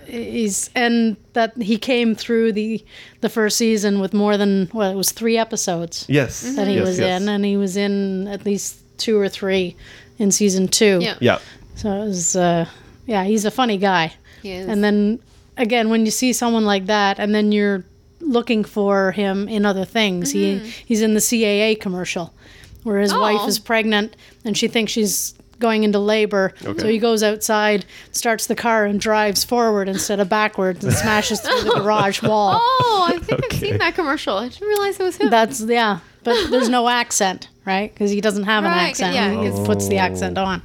[0.06, 2.84] he's, and that he came through the
[3.22, 6.86] the first season with more than well, it was three episodes Yes, that he yes,
[6.86, 7.22] was yes.
[7.22, 9.74] in, and he was in at least two or three
[10.18, 10.98] in season two.
[11.00, 11.16] Yeah.
[11.20, 11.38] Yeah,
[11.76, 12.66] So it was, uh,
[13.06, 14.12] yeah, he's a funny guy.
[14.42, 14.68] He is.
[14.68, 15.18] And then
[15.56, 17.84] again, when you see someone like that, and then you're
[18.20, 20.66] looking for him in other things, he mm-hmm.
[20.86, 22.32] he's in the CAA commercial
[22.82, 23.48] where his wife Oh.
[23.48, 26.52] is pregnant and she thinks she's going into labor.
[26.60, 31.40] So he goes outside, starts the car, and drives forward instead of backwards and smashes
[31.40, 32.58] through the garage wall.
[32.60, 34.36] Oh, I think I've seen that commercial.
[34.38, 35.30] I didn't realize it was him.
[35.30, 37.92] That's yeah, but there's no accent, right?
[37.92, 39.14] Because he doesn't have an accent.
[39.14, 39.30] yeah.
[39.42, 40.62] He puts the accent on.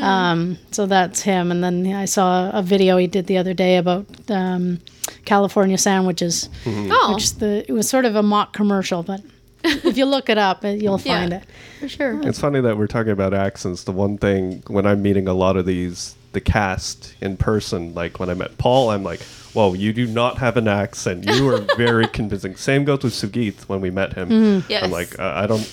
[0.00, 1.50] Um, so that's him.
[1.50, 4.80] And then I saw a video he did the other day about um,
[5.24, 9.20] California sandwiches, Oh, which the it was sort of a mock commercial, but
[9.64, 11.20] if you look it up, you'll Yeah.
[11.20, 11.42] find it.
[11.80, 12.20] for sure.
[12.26, 13.84] It's funny that we're talking about accents.
[13.84, 18.20] The one thing when I'm meeting a lot of these, the cast in person, like
[18.20, 19.20] when I met Paul, I'm like,
[19.54, 21.24] whoa, you do not have an accent.
[21.26, 22.54] You are very convincing.
[22.56, 24.28] Same goes with Sugith when we met him.
[24.30, 24.70] Mm-hmm.
[24.70, 24.84] Yes.
[24.84, 25.68] I'm like, uh, I don't.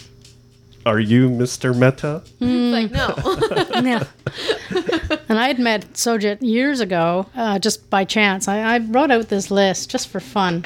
[0.85, 1.75] Are you Mr.
[1.75, 2.21] Mehta?
[2.39, 3.15] It's like no.
[3.89, 4.03] yeah.
[5.27, 8.47] and I had met Sugith years ago, uh, just by chance.
[8.47, 10.65] I, I wrote out this list just for fun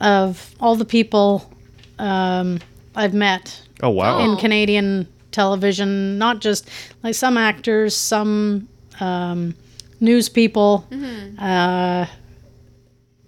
[0.00, 1.52] of all the people
[1.98, 2.60] um,
[2.94, 4.20] I've met Oh wow.
[4.20, 4.36] in Oh.
[4.36, 6.68] Canadian television, not just
[7.02, 8.68] like some actors, some
[9.00, 9.54] um,
[10.00, 10.86] news people.
[10.90, 11.38] Mm-hmm.
[11.42, 12.06] Uh,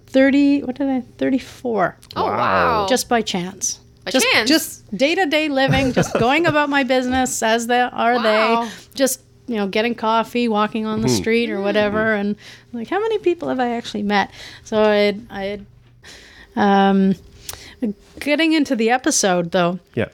[0.06, 2.86] 30, what did I, 34, Oh wow.
[2.88, 3.78] just by chance.
[4.04, 4.48] By just, chance?
[4.48, 8.64] Just day to day living, just going about my business as they are Wow.
[8.64, 12.14] they, just, you know, getting coffee, walking on the street or whatever.
[12.14, 12.36] And
[12.72, 14.30] like, how many people have I actually met?
[14.64, 15.60] So I had, I
[16.56, 17.14] um,
[18.18, 20.08] getting into the episode though, yeah.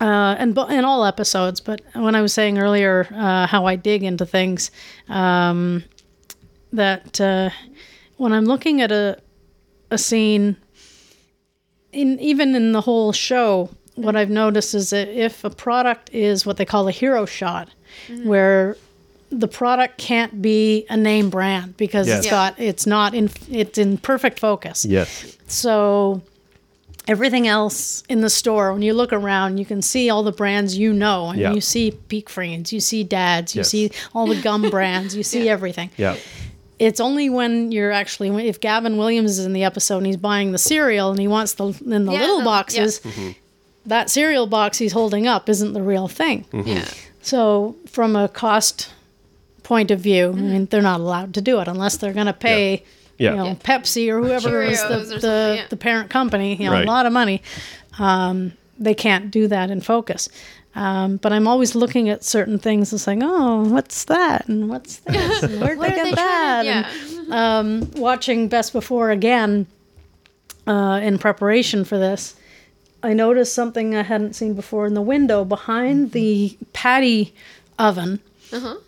[0.00, 1.60] uh, and in all episodes.
[1.60, 4.70] But when I was saying earlier uh, how I dig into things,
[5.08, 5.84] um,
[6.72, 7.50] that uh,
[8.16, 9.18] when I'm looking at a
[9.90, 10.56] a scene,
[11.92, 16.46] in even in the whole show, what I've noticed is that if a product is
[16.46, 17.68] what they call a hero shot,
[18.08, 18.26] mm-hmm.
[18.28, 18.76] where
[19.30, 22.18] the product can't be a name brand because Yes.
[22.18, 22.30] it's Yeah.
[22.30, 24.84] got it's not in it's in perfect focus.
[24.84, 25.36] Yes.
[25.46, 26.22] So
[27.08, 30.76] everything else in the store, when you look around, you can see all the brands
[30.78, 31.52] you know, and Yeah.
[31.52, 33.68] you see Peek Freans, you see Dads, you Yes.
[33.70, 35.90] see all the gum brands, you see everything.
[35.96, 36.16] Yeah.
[36.86, 40.52] It's only when you're actually if Gavin Williams is in the episode and he's buying
[40.52, 43.00] the cereal and he wants the in the Yeah, little the- boxes.
[43.86, 46.44] That cereal box he's holding up isn't the real thing.
[46.52, 46.84] yeah.
[47.20, 48.92] So, from a cost
[49.62, 52.32] point of view, I mean, they're not allowed to do it unless they're going to
[52.32, 52.82] pay,
[53.18, 53.30] Yeah.
[53.30, 53.54] you know, Yeah.
[53.54, 55.66] Pepsi or whoever is the, the, yeah.
[55.68, 56.84] the parent company, you know, Right.
[56.84, 57.42] a lot of money.
[57.98, 60.28] Um, they can't do that in focus.
[60.74, 64.48] Um, but I'm always looking at certain things and saying, oh, what's that?
[64.48, 65.42] And what's this?
[65.42, 66.62] And where'd they get that?
[66.64, 67.26] trying And, to?
[67.28, 67.58] Yeah.
[67.58, 69.66] um, watching Best Before again
[70.66, 72.34] uh, in preparation for this,
[73.02, 77.34] I noticed something I hadn't seen before in the window behind the patty
[77.78, 78.20] oven,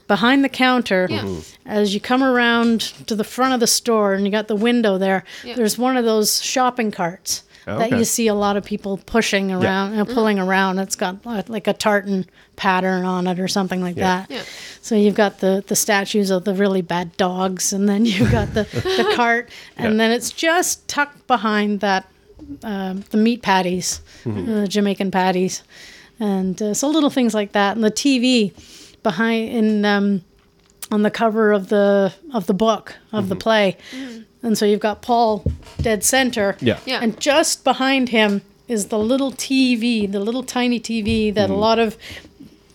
[0.06, 1.06] behind the counter.
[1.10, 1.40] Yeah.
[1.66, 4.98] As you come around to the front of the store and you got the window
[4.98, 5.54] there, Yeah.
[5.56, 7.42] there's one of those shopping carts.
[7.66, 10.78] Oh, That you see a lot of people pushing around, uh, pulling around.
[10.78, 14.26] It's got uh, like a tartan pattern on it or something like Yeah.
[14.26, 14.30] that.
[14.30, 14.42] Yeah.
[14.82, 18.52] So you've got the the statues of the really bad dogs, and then you've got
[18.54, 19.48] the the cart,
[19.78, 19.98] and Yeah.
[19.98, 22.06] then it's just tucked behind that
[22.62, 25.62] um, the meat patties, the Jamaican patties,
[26.20, 28.52] and uh, so little things like that, and the TV
[29.02, 30.22] behind in um,
[30.90, 33.78] on the cover of the of the book of the play,
[34.44, 35.42] and so you've got Paul
[35.82, 36.78] dead center, Yeah.
[36.86, 37.00] Yeah.
[37.02, 41.78] and just behind him is the little TV, the little tiny TV that a lot
[41.78, 41.96] of,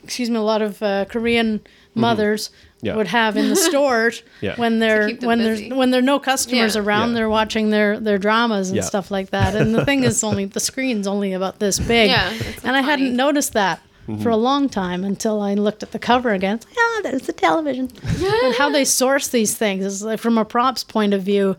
[0.04, 1.62] excuse me, a lot of uh, Korean
[1.96, 2.50] mothers
[2.82, 2.96] Yeah.
[2.96, 4.56] would have in the stores Yeah.
[4.56, 6.82] when they're keep them when there's when there are no customers Yeah.
[6.82, 7.10] around.
[7.10, 7.16] Yeah.
[7.16, 8.84] They're watching their their dramas and Yeah.
[8.84, 9.56] stuff like that.
[9.56, 12.10] And the thing is, only the screen's only about this big.
[12.10, 12.30] Yeah,
[12.64, 12.84] and I funny.
[12.88, 13.80] hadn't noticed that.
[14.10, 14.24] Mm-hmm.
[14.24, 16.56] For a long time until I looked at the cover again.
[16.56, 17.92] It's like, oh, there's the television.
[18.44, 21.56] and how they source these things is like from a props point of view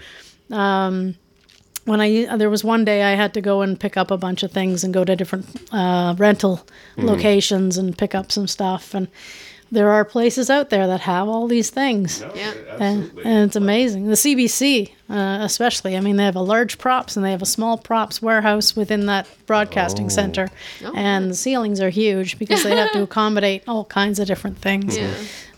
[0.50, 1.14] um,
[1.84, 4.42] when I there was one day I had to go and pick up a bunch
[4.42, 9.08] of things and go to different uh, rental locations and pick up some stuff and
[9.70, 12.24] there are places out there that have all these things.
[12.34, 12.54] Yeah.
[12.78, 14.06] and, and it's amazing.
[14.06, 17.46] The CBC uh, especially I mean they have a large props and they have a
[17.46, 20.48] small props warehouse within that broadcasting center.
[20.94, 24.96] And the ceilings are huge because they have to accommodate all kinds of different things.
[24.96, 25.12] Yeah.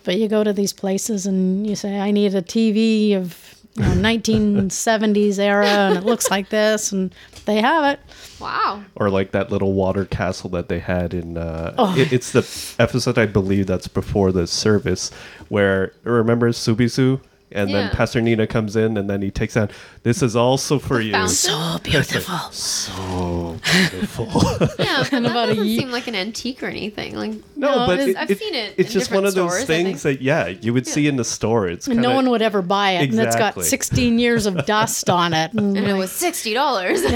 [0.04, 3.82] but you go to these places and you say, I need a TV of you
[3.82, 7.14] know, 1970s era and it looks like this, and
[7.46, 8.00] they have it.
[8.40, 8.82] Wow.
[8.96, 11.36] Or like that little water castle that they had in.
[11.38, 11.96] Uh, Oh.
[11.96, 12.46] it- it's the
[12.82, 15.10] episode I believe that's before the service,
[15.48, 17.20] where remember Subisu,
[17.54, 19.70] and then Pastor Nina comes in, and then he takes out.
[20.02, 21.12] This is also for you.
[21.12, 21.28] fountain?
[21.34, 22.36] So beautiful.
[22.50, 24.26] So beautiful.
[24.78, 27.14] Yeah, but that about a doesn't ye- seem like an antique or anything.
[27.16, 29.34] Like no, No, but it, I've it- seen it It's in just one different of
[29.34, 31.68] those stores, things that yeah, you would see in the store.
[31.68, 35.08] It's kinda, no one would ever buy it, and it's got 16 years of dust
[35.10, 35.52] on it.
[35.52, 37.02] And and it was sixty dollars.
[37.02, 37.08] ew.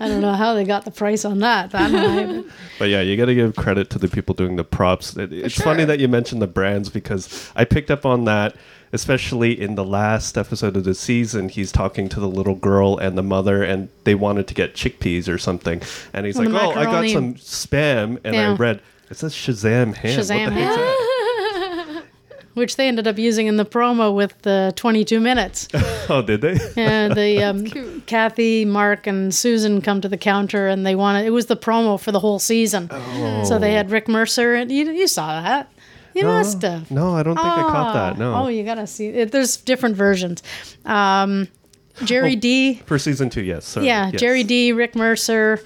[0.00, 1.70] I don't know how they got the price on that.
[1.70, 2.44] that but-
[2.78, 5.16] But yeah, you got to give credit to the people doing the props.
[5.16, 8.54] It- it's funny that you mentioned the brands because I picked up on that,
[8.92, 11.48] especially in the last episode of the season.
[11.48, 15.28] He's talking to the little girl and the mother, and they wanted to get chickpeas
[15.32, 15.80] or something.
[16.12, 18.80] And he's Oh, like, "Oh, I got some spam," and I read.
[19.10, 20.16] It says Shazam ham.
[20.16, 20.76] What Shazam the ham.
[20.76, 22.04] that?
[22.54, 25.68] which they ended up using in the promo with the 22 minutes.
[26.12, 26.58] Oh, did they?
[26.76, 28.00] yeah, the um.
[28.00, 32.00] Cathy, Mark, and Susan come to the counter, and they wanted it was the promo
[32.00, 32.90] for the whole season.
[33.44, 35.70] So they had Rick Mercer, and you, you saw that.
[36.14, 36.90] You must have.
[36.90, 38.18] No, I don't think I caught that.
[38.18, 38.34] No.
[38.34, 39.32] Oh, you gotta see it.
[39.32, 40.42] There's different versions.
[40.84, 41.48] Um,
[42.04, 43.64] Gerry Dee For season two, yes.
[43.66, 43.86] Sorry.
[43.86, 44.20] Yeah, yes.
[44.20, 45.60] Gerry Dee Rick Mercer.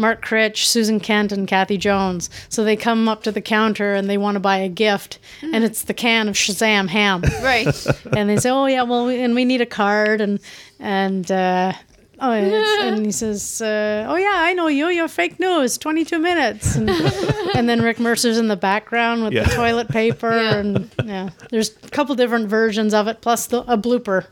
[0.00, 2.30] Mark Critch, Susan Kent, and Cathy Jones.
[2.48, 5.64] So they come up to the counter and they want to buy a gift, and
[5.64, 7.22] it's the can of Shazam ham.
[7.42, 7.66] Right.
[8.16, 10.38] and they say, "Oh yeah, well, we- and we need a card," and
[10.78, 11.72] and uh,
[12.20, 14.88] oh, and, and he says, uh, "Oh yeah, I know you.
[14.88, 15.78] You're fake news.
[15.78, 16.88] Twenty two minutes." And,
[17.54, 19.44] and then Rick Mercer's in the background with Yeah.
[19.44, 20.54] the toilet paper, Yeah.
[20.56, 24.26] and yeah, there's a couple different versions of it, plus the, a blooper.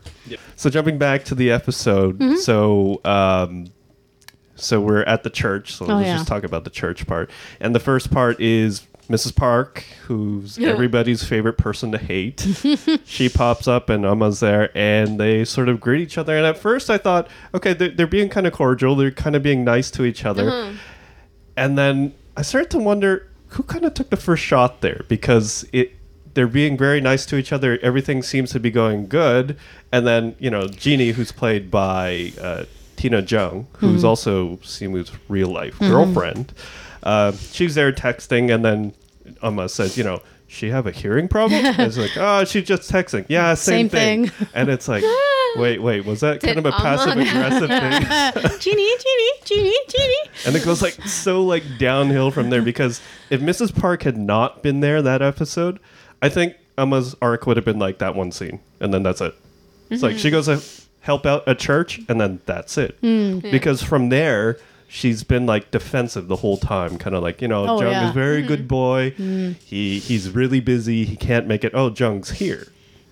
[0.55, 2.35] So jumping back to the episode, Mm-hmm.
[2.37, 3.67] so um,
[4.55, 5.75] so we're at the church.
[5.75, 6.15] So let's Oh, yeah.
[6.17, 7.29] just talk about the church part.
[7.59, 9.35] And the first part is Mrs.
[9.35, 12.45] Park, who's everybody's favorite person to hate.
[13.05, 16.35] she pops up and Emma's there, and they sort of greet each other.
[16.35, 18.95] And at first, I thought, okay, they're, they're being kind of cordial.
[18.95, 20.49] They're kind of being nice to each other.
[20.49, 20.73] Uh-huh.
[21.55, 25.67] And then I started to wonder who kind of took the first shot there because
[25.71, 25.93] it
[26.33, 27.79] they're being very nice to each other.
[27.81, 29.57] Everything seems to be going good.
[29.91, 32.65] And then, you know, Jeannie, who's played by uh,
[32.95, 36.53] Tina Jung, who's also Simu's real life girlfriend,
[37.03, 38.53] uh, she's there texting.
[38.53, 38.93] And then
[39.41, 41.65] Amma says, you know, she have a hearing problem?
[41.65, 43.25] And it's like, oh, she's just texting.
[43.29, 44.27] Yeah, same, Same thing.
[44.27, 44.47] thing.
[44.53, 45.03] And it's like,
[45.57, 48.59] wait, wait, was that kind of a Amma passive aggressive thing?
[48.59, 50.29] Genie, genie, genie, genie.
[50.45, 53.77] And it goes like so like downhill from there because if Mrs.
[53.77, 55.79] Park had not been there that episode,
[56.21, 59.35] I think Emma's arc would have been like that one scene, and then that's it.
[59.89, 60.61] It's like she goes to
[61.01, 62.99] help out at church, and then that's it.
[63.01, 64.57] Because from there,
[64.87, 68.05] she's been like defensive the whole time, kind of like you know, Oh, Jung yeah.
[68.05, 69.11] is a very good boy.
[69.65, 71.05] He he's really busy.
[71.05, 71.71] He can't make it.
[71.75, 72.67] Oh, Jung's here.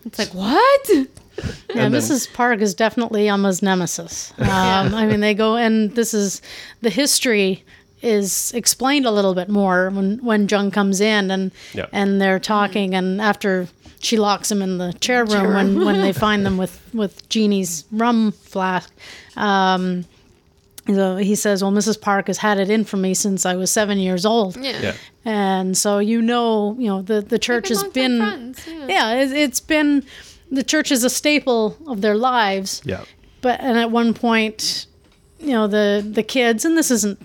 [0.06, 0.90] It's like, what?
[1.76, 2.32] Yeah, then- Mrs.
[2.34, 4.32] Park is definitely Emma's nemesis.
[4.40, 6.42] Um, I mean, they go and this is
[6.82, 7.66] the history
[8.02, 11.88] is explained a little bit more when when Jung comes in and Yeah.
[11.92, 13.68] and they're talking and after
[14.00, 17.84] she locks him in the chair room when when they find them with with Jeannie's
[17.92, 18.94] rum flask.
[19.36, 20.06] Um,
[20.88, 22.00] so he says, "Well, Mrs.
[22.00, 24.80] Park has had it in for me since I was seven years old." Yeah.
[24.82, 24.94] Yeah.
[25.26, 28.88] and so you know you know the the church has been friends, yeah.
[28.88, 30.04] yeah it, it's been
[30.52, 33.04] the church is a staple of their lives Yeah.
[33.42, 34.86] but and at one point
[35.40, 37.18] you know the the kids and this isn't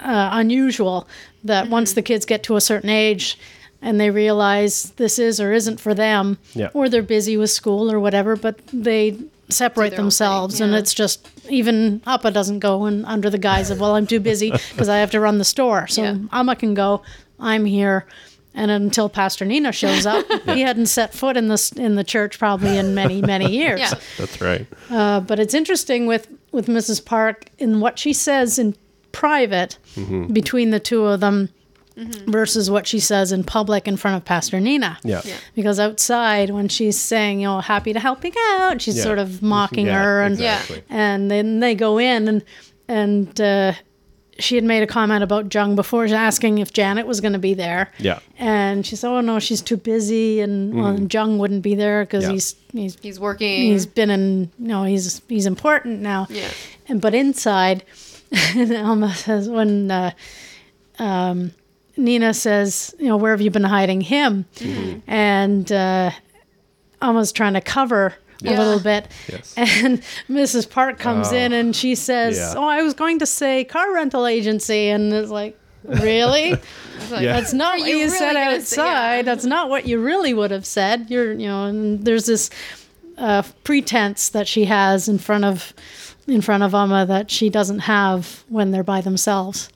[0.00, 1.06] uh, unusual
[1.44, 1.72] that Mm-hmm.
[1.72, 3.36] once the kids get to a certain age
[3.80, 6.68] and they realize this is or isn't for them Yeah.
[6.72, 9.18] or they're busy with school or whatever but they
[9.48, 13.38] separate their own thing, themselves and it's just even Appa doesn't go and under the
[13.38, 16.16] guise of well I'm too busy because I have to run the store so Yeah.
[16.32, 17.02] Amma can go
[17.38, 18.06] I'm here
[18.54, 22.38] and until Pastor Nina shows up he hadn't set foot in this in the church
[22.38, 23.92] probably in many many years Yeah.
[24.18, 24.66] That's right.
[24.90, 27.04] uh, but it's interesting with with Mrs.
[27.04, 28.74] Park in what she says in
[29.12, 30.32] private Mm-hmm.
[30.32, 31.50] between the two of them
[32.26, 34.98] versus what she says in public in front of Pastor Nina.
[35.04, 35.20] Yeah.
[35.24, 35.36] Yeah.
[35.54, 39.02] Because outside, when she's saying, you know, happy to help you out, she's Yeah.
[39.02, 40.82] sort of mocking Yeah, her, and exactly.
[40.90, 42.42] and then they go in and
[42.88, 43.72] and uh,
[44.38, 47.54] she had made a comment about Jung before, asking if Janet was going to be
[47.54, 47.92] there.
[47.98, 48.18] Yeah.
[48.38, 52.24] And she said, "Oh no, she's too busy, and well, Jung wouldn't be there because
[52.24, 52.32] Yeah.
[52.32, 53.62] he's he's He's working.
[53.70, 56.48] he's been in you know he's he's important now Yeah.
[56.88, 57.84] and but inside
[58.56, 60.10] Alma says when uh,
[60.98, 61.52] um,
[61.96, 64.44] Nina says you know where have you been hiding him
[65.06, 66.10] and uh,
[67.00, 69.54] Alma's trying to cover a little bit Yes.
[69.58, 70.68] and Mrs.
[70.68, 71.36] Park comes Oh.
[71.36, 72.54] in and she says Yeah.
[72.56, 76.50] oh I was going to say car rental agency and it's like really
[77.10, 77.38] like, Yeah.
[77.38, 79.16] that's not what you you, really said gonna say- outside.
[79.18, 79.22] yeah.
[79.22, 81.10] That's not what you really would have said.
[81.10, 82.50] You're, you know, and there's this
[83.18, 85.72] uh, pretense that she has in front of
[86.26, 89.68] in front of Amma that she doesn't have when they're by themselves.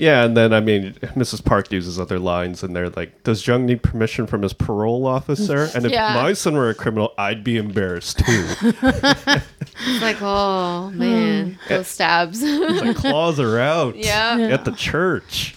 [0.00, 1.44] Yeah, and then I mean, Mrs.
[1.44, 5.68] Park uses other lines, and they're like, "Does Jung need permission from his parole officer?"
[5.74, 6.14] And if Yeah.
[6.14, 8.46] my son were a criminal, I'd be embarrassed too.
[9.82, 10.98] It's like, oh hmm.
[10.98, 11.82] man, those eh.
[11.84, 12.42] stabs.
[12.42, 13.96] It's like claws are out.
[14.10, 14.36] yeah.
[14.38, 15.56] at the church.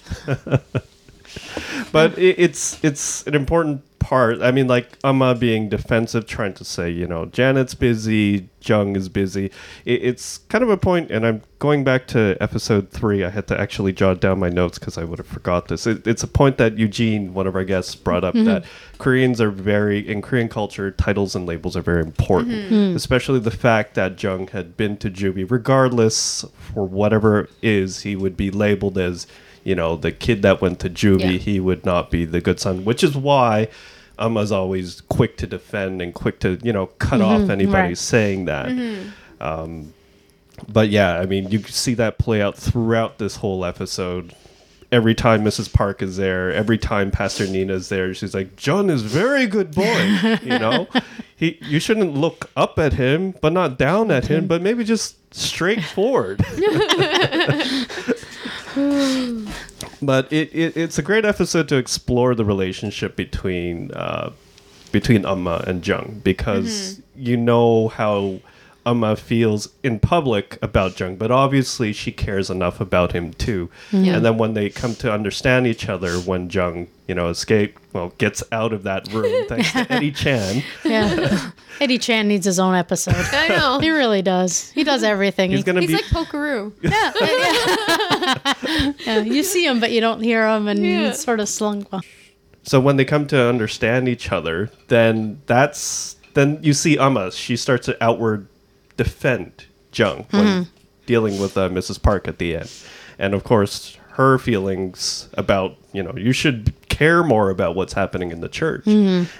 [1.92, 4.42] But it, it's it's an important part.
[4.42, 9.10] I mean, like Amma being defensive, trying to say, you know, Janet's busy, Jung is
[9.10, 9.46] busy.
[9.86, 13.24] It, it's kind of a point, and I'm going back to episode three.
[13.24, 15.88] I had to actually jot down my notes because I would have forgot this.
[15.88, 18.46] It, it's a point that Eugene, one of our guests, brought up mm-hmm.
[18.46, 18.66] that
[18.98, 22.74] Koreans are very in Korean culture, titles and labels are very important, mm-hmm.
[22.74, 22.96] Mm-hmm.
[22.98, 28.16] especially the fact that Jung had been to juvie, regardless for whatever it is, he
[28.16, 29.28] would be labeled as
[29.64, 31.38] you know, the kid that went to juvie, Yeah.
[31.40, 33.70] he would not be the good son, which is why
[34.20, 37.44] Amma's always quick to defend and quick to, you know, cut mm-hmm.
[37.44, 37.98] off anybody right.
[37.98, 38.68] saying that.
[38.68, 39.10] Mm-hmm.
[39.44, 39.94] Um,
[40.68, 44.36] but yeah, I mean, you see that play out throughout this whole episode.
[44.92, 45.74] Every time Mrs.
[45.74, 50.38] Park is there, every time Pastor Nina's there, she's like, "John is very good boy."
[50.44, 50.88] you know,
[51.36, 54.48] he you shouldn't look up at him, but not down at him, mm-hmm.
[54.48, 56.46] but maybe just straight forward.
[60.02, 64.32] but it, it it's a great episode to explore the relationship between uh,
[64.92, 68.40] between Amma and Jung because you know how
[68.86, 73.70] Amma feels in public about Jung, but obviously she cares enough about him too.
[73.92, 74.16] Yeah.
[74.18, 78.14] And then when they come to understand each other, when Jung you know escape well
[78.18, 81.52] gets out of that room thanks to Eddie Chan, Yeah.
[81.82, 83.16] Eddie Chan needs his own episode.
[83.16, 83.80] I know.
[83.80, 84.70] He really does.
[84.72, 85.52] He does everything.
[85.52, 86.74] he's He- gonna He's be like Pokeroo.
[86.82, 88.44] yeah,
[89.06, 89.20] yeah.
[89.22, 91.08] you see him, but you don't hear him, and Yeah.
[91.10, 91.92] he's sort of slunk.
[91.92, 92.02] Well,
[92.64, 97.32] So when they come to understand each other, then that's then you see Amma.
[97.32, 98.48] She starts to outward
[98.98, 100.68] defend Jung when
[101.06, 102.02] dealing with uh, Mrs.
[102.02, 102.72] Park at the end,
[103.20, 108.30] and of course her feelings about you know you should care more about what's happening
[108.32, 108.84] in the church,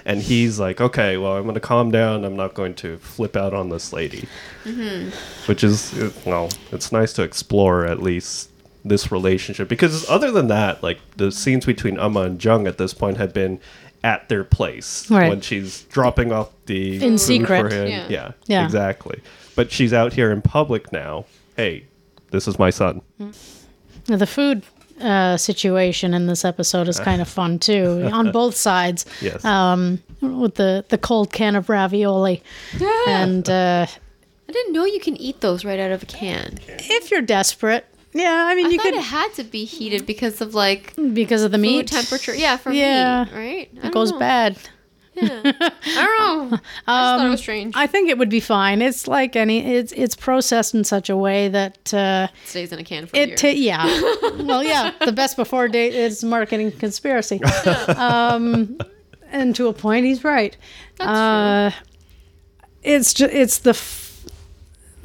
[0.04, 2.24] and he's like, okay, well I'm going to calm down.
[2.24, 4.26] I'm not going to flip out on this lady,
[5.46, 8.50] which is uh, well, it's nice to explore at least
[8.84, 9.68] this relationship.
[9.68, 13.32] Because other than that, like the scenes between Amma and Jung at this point had
[13.32, 13.60] been
[14.04, 15.28] at their place Right.
[15.30, 17.70] when she's dropping off the In food secret.
[17.70, 17.88] For him.
[17.88, 18.06] Yeah.
[18.08, 18.32] Yeah.
[18.46, 18.64] Yeah.
[18.64, 19.20] exactly.
[19.56, 21.24] But she's out here in public now.
[21.56, 21.84] Hey,
[22.30, 23.00] this is my son.
[24.08, 24.62] Now, the food
[25.00, 29.06] uh, situation in this episode is kind of fun too, on both sides.
[29.20, 29.44] Yes.
[29.44, 32.42] Um, with the the cold can of ravioli,
[33.08, 33.86] and uh,
[34.48, 36.58] I didn't know you can eat those right out of a can.
[36.68, 40.06] if you're desperate, yeah, I mean I you thought could it had to be heated
[40.06, 42.34] because of like because of the meat temperature.
[42.34, 43.24] Yeah, for Yeah.
[43.24, 43.70] meat, right?
[43.82, 44.18] I It goes know.
[44.18, 44.56] bad.
[45.16, 45.42] Yeah.
[45.44, 46.58] I don't know.
[46.58, 47.74] I just thought it was strange.
[47.76, 48.82] I think it would be fine.
[48.82, 49.64] It's like any.
[49.64, 53.16] It's it's processed in such a way that uh, it stays in a can for
[53.16, 53.34] a year.
[53.34, 53.36] it.
[53.38, 53.84] ta yeah.
[54.42, 54.90] well, yeah.
[55.04, 57.40] The best before date is marketing conspiracy.
[57.96, 58.76] um,
[59.30, 60.56] and to a point, he's right.
[60.98, 61.70] That's uh,
[62.82, 63.74] It's just it's the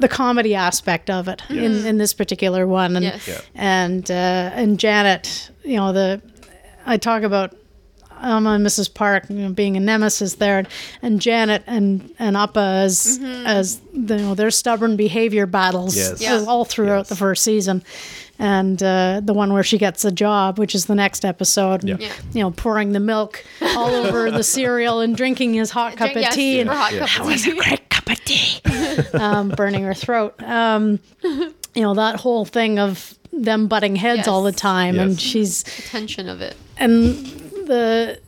[0.00, 3.28] the comedy aspect of it in, in this particular one, and Yes.
[3.28, 3.40] Yeah.
[3.54, 4.14] and uh,
[4.60, 6.20] and Janet, you know the
[6.86, 7.54] I talk about
[8.22, 8.92] Amma and Mrs.
[8.92, 10.68] Park you know, being a nemesis there, and,
[11.02, 16.20] and Janet and and Appa as as the, you know their stubborn behavior battles Yes.
[16.20, 16.44] Yeah.
[16.46, 17.08] all throughout Yes.
[17.08, 17.82] the first season,
[18.38, 21.88] and uh, the one where she gets a job, which is the next episode, and,
[22.00, 22.06] Yeah.
[22.08, 22.12] Yeah.
[22.34, 26.16] you know pouring the milk all over the cereal and drinking his hot cup Drink-
[26.16, 27.06] of yes, tea, and super hot Yeah.
[27.06, 27.52] cup of tea.
[27.52, 27.89] great cup of tea,
[29.14, 30.34] um, burning her throat.
[30.42, 34.28] Um, you know that whole thing of them butting heads Yes.
[34.28, 36.56] all the time, and she's The tension of it.
[36.76, 37.14] and
[37.66, 38.18] the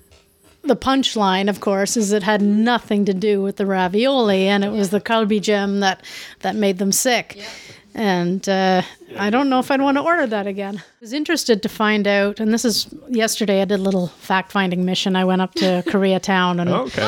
[0.64, 4.70] the punchline, of course, is it had nothing to do with the ravioli, and it
[4.70, 6.04] was the kalbi jjim that
[6.40, 7.38] that made them sick.
[7.94, 8.80] And uh,
[9.18, 10.78] I don't know if I'd want to order that again.
[10.78, 13.60] I was interested to find out, and this is yesterday.
[13.60, 15.14] I did a little fact finding mission.
[15.16, 17.02] I went up to Koreatown and Okay.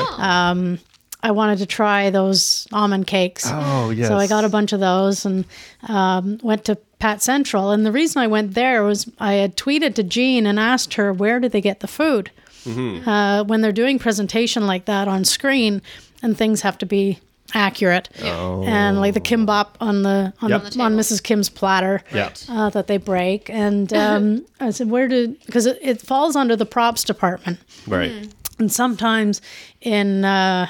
[1.25, 3.45] I wanted to try those almond cakes.
[3.49, 4.09] Oh, yes.
[4.09, 5.47] So I got a bunch of those and
[5.89, 7.71] um, went to PAT Central.
[7.71, 11.15] And the reason I went there was I had tweeted to Jean and asked her
[11.15, 12.31] where did they get the food.
[12.67, 13.09] Mm-hmm.
[13.09, 15.81] Uh, when they're doing presentation like that on screen,
[16.23, 17.19] and things have to be
[17.55, 18.65] accurate, oh.
[18.65, 20.63] and like the kimbap on the on, Yep.
[20.71, 21.23] the, on Mrs.
[21.23, 22.31] Kim's platter Yeah.
[22.49, 23.49] uh, that they break.
[23.51, 27.59] And um, I said, where did because it, it falls under the props department.
[27.87, 28.29] Right.
[28.59, 29.43] And sometimes
[29.81, 30.69] in uh,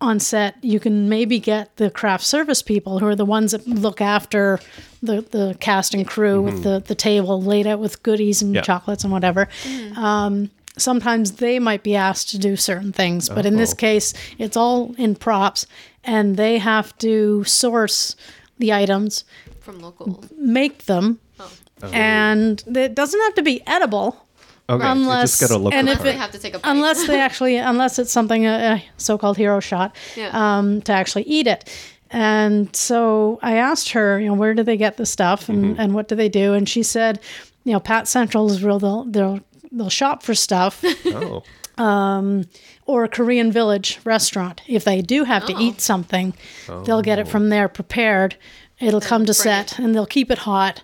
[0.00, 3.66] on set, you can maybe get the craft service people who are the ones that
[3.66, 4.58] look after
[5.02, 8.62] the, the cast and crew with the, the table laid out with goodies and Yeah.
[8.62, 9.48] chocolates and whatever.
[9.96, 13.76] Um, sometimes they might be asked to do certain things, but in this Oh.
[13.76, 15.66] case, it's all in props,
[16.04, 18.16] and they have to source
[18.58, 19.24] the items,
[19.60, 20.24] From local.
[20.38, 21.18] make them,
[21.92, 24.24] and it doesn't have to be edible
[24.70, 24.86] Okay.
[24.86, 26.70] Unless- you just gotta look and the if they it- have to take a bite.
[26.70, 30.30] unless they actually unless it's something a, a so-called hero shot Yeah.
[30.32, 31.68] um, to actually eat it
[32.10, 35.94] and so i asked her you know where do they get the stuff and, and
[35.94, 37.20] what do they do and she said
[37.64, 39.40] you know PAT Central is real they'll, they'll
[39.72, 40.84] they'll shop for stuff
[41.82, 42.44] Oh,
[42.86, 44.60] or a Korean village restaurant.
[44.66, 46.34] If they do have to eat something,
[46.84, 48.36] they'll get it from there prepared.
[48.80, 50.82] It'll come to bring set and they'll keep it hot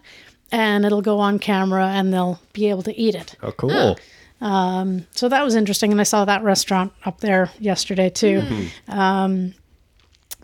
[0.53, 3.35] and it'll go on camera and they'll be able to eat it.
[3.43, 3.97] oh, cool.
[5.13, 5.93] So that was interesting.
[5.93, 8.43] And I saw that restaurant up there yesterday too.
[8.89, 9.55] Um,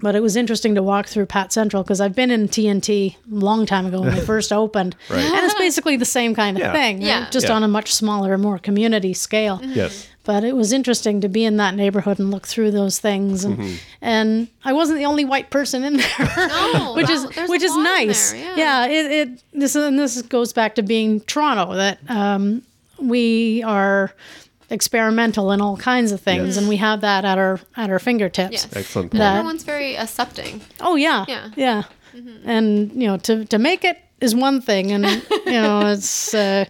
[0.02, 3.34] but it was interesting to walk through PAT Central because I've been in T&T a
[3.34, 4.96] long time ago when they first opened.
[5.08, 5.24] Right.
[5.24, 6.72] And it's basically the same kind of Yeah.
[6.72, 7.06] thing, right?
[7.06, 7.30] Yeah.
[7.30, 7.54] just Yeah.
[7.54, 9.60] on a much smaller, more community scale.
[9.62, 10.08] Yes.
[10.24, 13.58] But it was interesting to be in that neighborhood and look through those things, and
[13.58, 13.74] Mm-hmm.
[14.02, 16.32] and I wasn't the only white person in there,
[16.74, 18.30] No, which that- is there's which is nice.
[18.32, 18.86] there, yeah.
[18.86, 22.62] it, it this and this goes back to being Toronto that um,
[23.00, 24.12] we are
[24.72, 26.56] experimental in all kinds of things, Yes.
[26.56, 28.52] and we have that at our at our fingertips.
[28.52, 28.68] Yes.
[28.76, 29.12] Excellent.
[29.12, 30.60] And That- everyone's very accepting.
[30.80, 31.48] Oh yeah, Yeah.
[31.56, 31.82] yeah.
[32.44, 35.04] And you know, to to make it is one thing, and
[35.46, 36.64] you know, it's uh,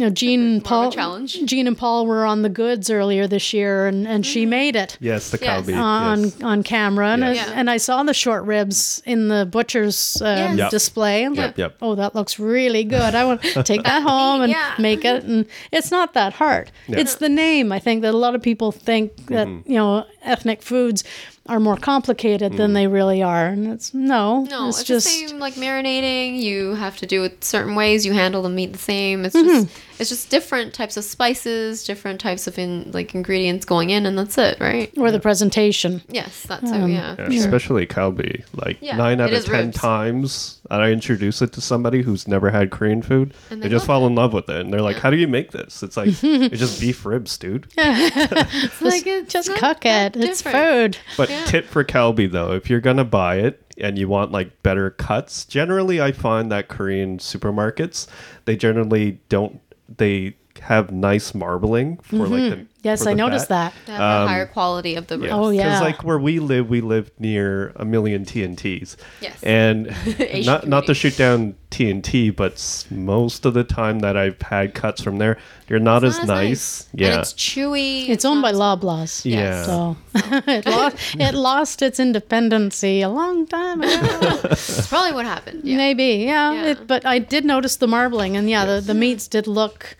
[0.00, 0.92] you know, Jean and more of a Paul.
[0.92, 1.44] challenge.
[1.44, 4.50] Jean and Paul were on the goods earlier this year, and and she Mm-hmm.
[4.50, 5.66] made it Yes, the Yes.
[5.66, 5.76] kalbi.
[5.76, 6.42] on yes.
[6.42, 7.30] on camera, and Yes.
[7.46, 7.58] I, Yeah.
[7.60, 10.58] and I saw the short ribs in the butcher's um, Yes.
[10.58, 10.70] Yep.
[10.70, 11.24] display.
[11.26, 11.76] I'm Yep, like, yep.
[11.82, 13.14] oh, that looks really good.
[13.14, 14.72] I want to take that home and Yeah.
[14.78, 16.72] make it, and it's not that hard.
[16.88, 17.70] It's the name.
[17.70, 19.70] I think that a lot of people think that Mm-hmm.
[19.70, 21.04] you know ethnic foods
[21.50, 25.28] are more complicated than they really are, and it's no, No, it's, it's, just the
[25.28, 26.40] same like marinating.
[26.40, 28.06] You have to do it certain ways.
[28.06, 29.24] You handle the meat the same.
[29.24, 29.64] It's Mm-hmm.
[29.64, 29.68] just
[30.00, 34.16] it's just different types of spices, different types of in like ingredients going in, and
[34.16, 34.90] that's it, right?
[34.96, 36.00] or the presentation.
[36.08, 36.74] Yes, that's it.
[36.88, 37.28] Yeah, Yeah, sure.
[37.28, 38.44] Especially kalbi.
[38.54, 39.76] Like Yeah, nine out of ten ribs.
[39.76, 43.82] times I introduce it to somebody who's never had Korean food, And they, they just
[43.88, 44.60] love fall in love with it.
[44.60, 45.82] And they're like, How do you make this?
[45.82, 47.66] It's like it's just beef ribs, dude.
[47.76, 50.24] It's like it's Just cook that it.
[50.24, 50.96] It's food.
[51.16, 51.39] But Yeah.
[51.46, 55.44] Tip for kalbi though, if you're gonna buy it and you want like better cuts,
[55.44, 58.06] generally I find that Korean supermarkets
[58.44, 59.60] they generally don't
[59.96, 62.62] they have nice marbling for like the Mm-hmm.
[62.82, 63.74] Yes, for I noticed fat.
[63.84, 63.86] that.
[63.86, 65.34] They have a higher quality of the ribs.
[65.34, 65.64] Oh, yeah.
[65.64, 68.96] Because like where we live, we live near a million T&Ts.
[69.20, 69.42] Yes.
[69.42, 69.94] And
[70.46, 75.02] not not to shoot down T&T, but most of the time that I've had cuts
[75.02, 75.36] from there,
[75.66, 76.88] they're not as Not as nice.
[76.92, 78.08] And it's chewy.
[78.08, 79.26] It's owned by not- Loblaws.
[79.26, 79.62] Yeah.
[79.64, 84.36] So it, lost, it lost its independency a long time ago.
[84.42, 85.64] That's probably what happened.
[85.64, 85.76] Yeah.
[85.76, 86.52] Maybe, yeah.
[86.54, 86.64] Yeah.
[86.70, 89.98] It, but I did notice the marbling, and yeah, the, the meats did look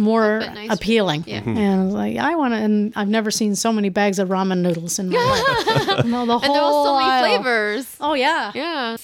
[0.00, 0.72] more bit nicer.
[0.72, 1.24] appealing.
[1.26, 1.40] Yeah.
[1.40, 1.56] Mm-hmm.
[1.56, 4.28] And I was like, I want to, and I've never seen so many bags of
[4.28, 6.04] ramen noodles in my life.
[6.06, 7.22] no, the whole And there was so many aisle.
[7.42, 7.96] flavors.
[8.00, 8.50] Oh yeah.
[8.54, 8.96] Yeah.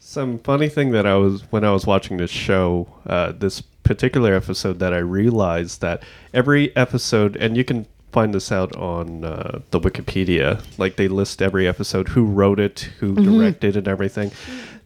[0.00, 4.34] Some funny thing that I was when I was watching this show, uh, this particular
[4.34, 6.02] episode, that I realized that
[6.32, 11.42] every episode, and you can find this out on uh, the Wikipedia, like they list
[11.42, 14.32] every episode, who wrote it, who directed, and everything.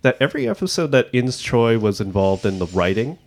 [0.03, 3.19] That every episode that Ins Choi was involved in the writing,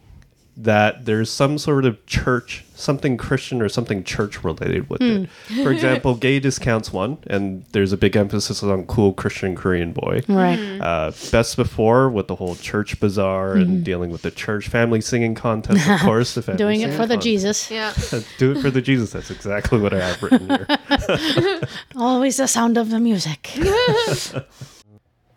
[0.58, 5.30] that there's some sort of church, something Christian or something church related with it.
[5.48, 5.64] Hmm.
[5.64, 10.22] For example, Gay Discounts one, and there's a big emphasis on cool Christian Korean boy
[10.30, 10.58] Right.
[10.58, 10.82] Hmm.
[10.82, 13.84] uh, best before with the whole church bazaar and hmm.
[13.84, 16.36] dealing with the church family singing contest, of course.
[16.36, 17.18] The family Doing it singing for the.
[17.18, 17.70] Jesus.
[17.70, 17.94] Yeah.
[18.38, 19.12] Do it for the Jesus.
[19.12, 21.62] That's exactly what I have written here.
[21.96, 23.52] Always the sound of the music.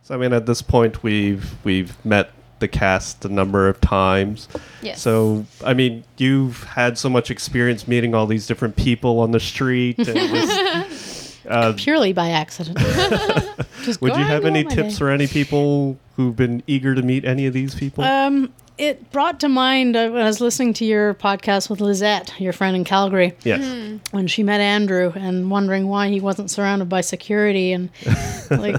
[0.08, 2.30] So I mean, at this point, we've we've met
[2.60, 4.48] the cast a number of times.
[4.82, 5.00] Yes.
[5.00, 9.40] So I mean, you've had so much experience meeting all these different people on the
[9.40, 9.98] street.
[9.98, 12.78] And just, uh, Purely by accident.
[13.82, 14.98] Just would you have any tips day.
[14.98, 18.04] for any people who've been eager to meet any of these people?
[18.04, 22.34] Um, it brought to mind uh, when I was listening to your podcast with Lizette,
[22.38, 23.34] your friend in Calgary.
[23.44, 24.00] yes.
[24.10, 27.90] when she met Andrew and wondering why he wasn't surrounded by security and
[28.50, 28.76] like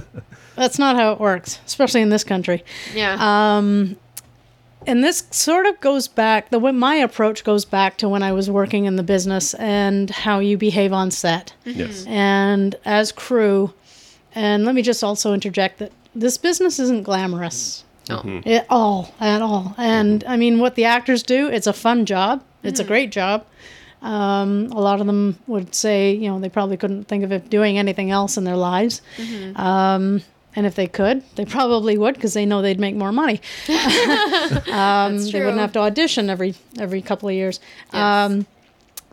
[0.60, 2.64] that's not how it works, especially in this country.
[2.94, 3.16] Yeah.
[3.16, 3.96] Uh,
[4.88, 8.32] And this sort of goes back the way my approach goes back to when I
[8.32, 12.06] was working in the business and how you behave on set Yes.
[12.08, 13.74] and as crew.
[14.34, 18.42] And let me just also interject that this business isn't glamorous no.
[18.46, 22.42] at all at all and i mean what the actors do it's a fun job
[22.64, 23.46] it's a great job
[24.02, 27.50] um, a lot of them would say you know they probably couldn't think of it
[27.52, 29.02] doing anything else in their lives
[29.56, 30.22] um,
[30.56, 33.40] and if they could they probably would because they know they'd make more money.
[33.68, 37.60] That's they wouldn't have to audition every every couple of years.
[37.94, 37.96] Yes.
[38.32, 38.46] um,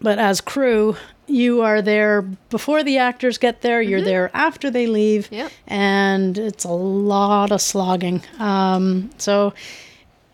[0.01, 0.97] but as crew
[1.28, 5.51] you are there before the actors get there you're there after they leave Yep.
[5.66, 8.22] and it's a lot of slogging.
[8.39, 9.53] Um, so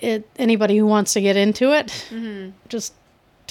[0.01, 2.09] it anybody who wants to get into it
[2.69, 2.93] just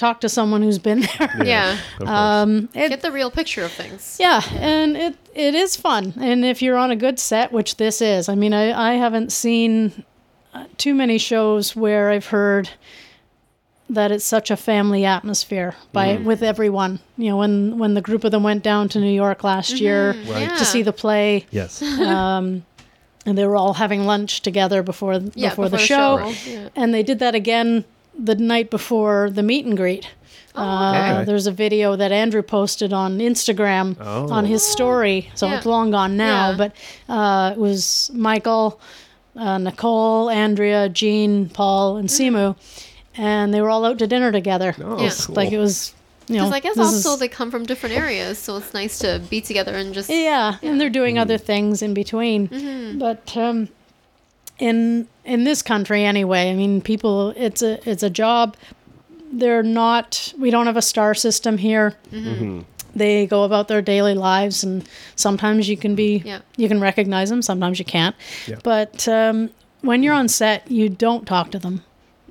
[0.06, 1.78] talk to someone who's been there yeah.
[2.00, 4.16] Of um, it, Get the real picture of things.
[4.20, 6.12] yeah, and it it is fun.
[6.20, 9.30] And if you're on a good set, which this is, I mean, I, I haven't
[9.32, 10.04] seen
[10.54, 12.68] uh, too many shows where I've heard
[13.90, 16.98] that it's such a family atmosphere by with everyone.
[17.16, 20.14] You know, when when the group of them went down to New York last year
[20.24, 20.56] Yeah.
[20.56, 21.82] to see the play, Yes.
[23.24, 26.50] and they were all having lunch together before Yeah, before, the show, show.
[26.50, 26.68] Yeah.
[26.74, 27.84] and they did that again
[28.18, 30.08] the night before the meet and greet.
[30.54, 31.24] Uh, Okay.
[31.24, 34.30] There's a video that Andrew posted on Instagram Oh.
[34.30, 35.56] on his story, so Yeah.
[35.56, 36.50] it's long gone now.
[36.50, 36.56] Yeah.
[36.56, 36.72] But
[37.08, 38.78] uh, it was Michael,
[39.34, 42.36] uh, Nicole, Andrea, Jean, Paul, and Mm-hmm.
[42.36, 42.56] Simu,
[43.16, 44.74] and they were all out to dinner together.
[44.84, 45.10] Oh, Yeah.
[45.24, 45.34] cool.
[45.36, 45.94] Like it was,
[46.28, 48.98] you know, Because I guess also is- they come from different areas, so it's nice
[48.98, 52.48] to be together and just yeah, and they're doing other things in between.
[52.48, 52.98] Mm-hmm.
[52.98, 53.68] But um,
[54.58, 58.56] in in this country anyway, I mean, people, it's a it's a job.
[59.32, 60.32] They're not.
[60.38, 61.94] We don't have a star system here.
[62.12, 62.60] Mm-hmm.
[62.94, 66.40] They go about their daily lives, and sometimes you can be Yeah.
[66.56, 68.14] you can recognize them, sometimes you can't.
[68.46, 68.56] Yeah.
[68.62, 69.48] But um,
[69.80, 71.82] when you're on set, you don't talk to them.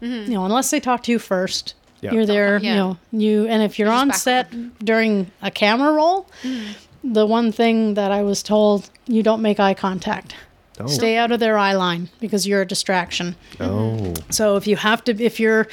[0.01, 0.31] Mm-hmm.
[0.31, 1.73] You know, unless they talk to you first.
[2.01, 2.13] Yeah.
[2.13, 2.69] You're there, Yeah.
[2.71, 4.51] you know, you and if you're You're on just set
[4.83, 7.13] during a camera roll, Mm-hmm.
[7.13, 10.35] the one thing that I was told, you don't make eye contact.
[10.83, 10.87] Oh.
[10.87, 13.35] Stay out of their eye line because you're a distraction.
[13.59, 14.13] Oh.
[14.29, 15.67] So if you have to, if you're,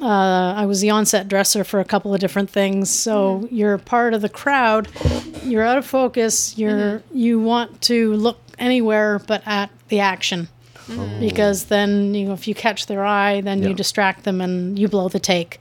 [0.00, 2.90] uh, I was the on-set dresser for a couple of different things.
[2.90, 3.54] So mm-hmm.
[3.54, 4.88] you're part of the crowd.
[5.42, 6.56] You're out of focus.
[6.56, 7.16] You're mm-hmm.
[7.16, 10.48] you want to look anywhere but at the action,
[10.86, 11.20] mm-hmm.
[11.20, 13.68] because then you know if you catch their eye, then Yeah.
[13.68, 15.60] you distract them and you blow the take.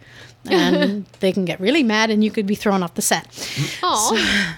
[0.49, 3.25] And they can get really mad, and you could be thrown off the set.
[3.83, 4.15] oh,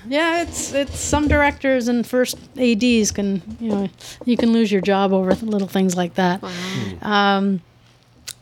[0.07, 3.89] Yeah, it's it's some directors and first ads can you know
[4.25, 6.43] you can lose your job over little things like that.
[7.01, 7.61] Um,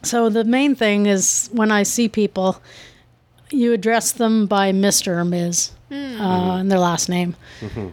[0.03, 2.61] so the main thing is when I see people,
[3.51, 5.71] you address them by Mister or Ms.
[5.89, 7.35] Uh, and their last name.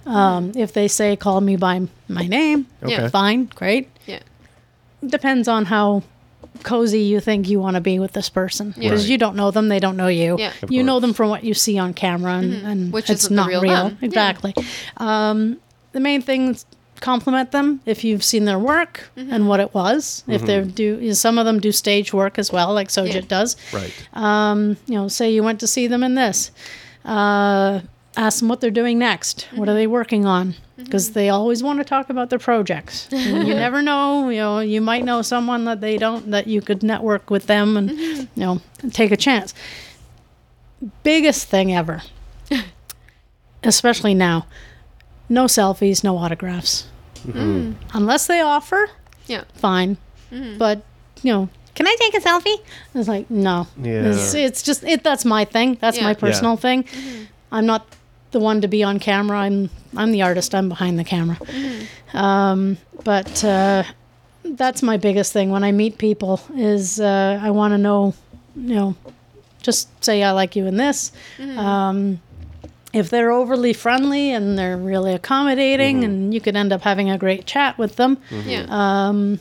[0.04, 3.08] Um, if they say call me by my name, Yeah.
[3.08, 3.88] fine, great.
[4.06, 4.18] yeah,
[5.06, 6.02] Depends on how
[6.62, 9.10] cozy you think you want to be with this person because Right.
[9.10, 10.36] you don't know them, they don't know you.
[10.38, 10.52] Yeah.
[10.62, 13.36] Of You know them from what you see on camera, and, and Which it's isn't
[13.36, 13.72] the real real.
[13.88, 13.98] them.
[14.00, 14.06] Yeah.
[14.06, 14.54] Exactly.
[14.98, 15.58] Um,
[15.92, 16.64] the main thing is
[17.00, 19.32] compliment them if you've seen their work Mm-hmm.
[19.32, 20.22] and what it was.
[20.28, 23.20] If they do, some of them do stage work as well, like Sugith Yeah.
[23.28, 23.56] does.
[23.72, 23.92] Right.
[24.14, 26.50] You know, say you went to see them in this.
[27.04, 27.80] Uh,
[28.16, 29.48] ask them what they're doing next.
[29.54, 30.54] What are they working on?
[30.76, 33.08] Because they always want to talk about their projects.
[33.12, 34.28] You never know.
[34.28, 37.76] You know, you might know someone that they don't that you could network with them
[37.76, 38.40] and mm-hmm.
[38.40, 38.60] you know
[38.90, 39.54] take a chance.
[41.02, 42.02] Biggest thing ever,
[43.62, 44.46] especially now.
[45.28, 46.86] No selfies, no autographs.
[47.26, 47.38] Mm-hmm.
[47.38, 47.74] Mm.
[47.94, 48.90] Unless they offer,
[49.26, 49.44] yeah.
[49.54, 49.96] fine.
[50.30, 50.58] Mm-hmm.
[50.58, 50.82] But
[51.22, 52.56] you know, can I take a selfie?
[52.94, 53.66] It's like no.
[53.80, 54.10] Yeah.
[54.10, 55.02] It's, it's just it.
[55.02, 55.78] That's my thing.
[55.80, 56.04] That's Yeah.
[56.04, 56.14] my Yeah.
[56.14, 56.84] personal thing.
[57.50, 57.86] I'm not
[58.34, 59.38] the one to be on camera.
[59.38, 60.54] I'm I'm the artist.
[60.54, 61.38] I'm behind the camera.
[62.12, 63.84] Um, but uh,
[64.44, 68.12] that's my biggest thing when I meet people is uh, I want to know,
[68.56, 68.96] you know,
[69.62, 71.12] just say I like you in this.
[71.56, 72.20] Um,
[72.92, 77.18] if they're overly friendly and they're really accommodating, and you could end up having a
[77.18, 78.66] great chat with them Yeah.
[78.68, 79.36] Uh,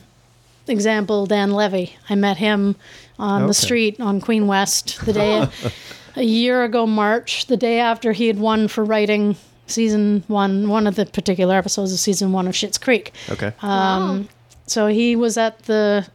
[0.66, 1.94] example Dan Levy.
[2.08, 2.74] I met him
[3.18, 3.48] on Okay.
[3.48, 5.46] the street on Queen West the day
[6.16, 9.36] a year ago March, the day after he had won for writing
[9.66, 13.12] season 1 one of the particular episodes of season 1 of Schitt's Creek.
[13.30, 13.52] Okay.
[13.62, 14.24] Um, wow.
[14.66, 16.06] So he was at the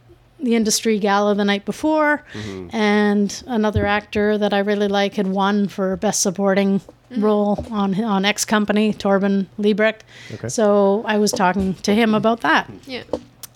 [0.42, 2.74] the industry gala the night before mm-hmm.
[2.74, 7.22] and another actor that I really like had won for best supporting mm.
[7.22, 10.00] role on on X Company, Torben Liebrecht.
[10.32, 10.48] Okay.
[10.48, 13.02] So I was talking to him about that yeah.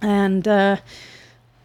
[0.03, 0.76] and uh,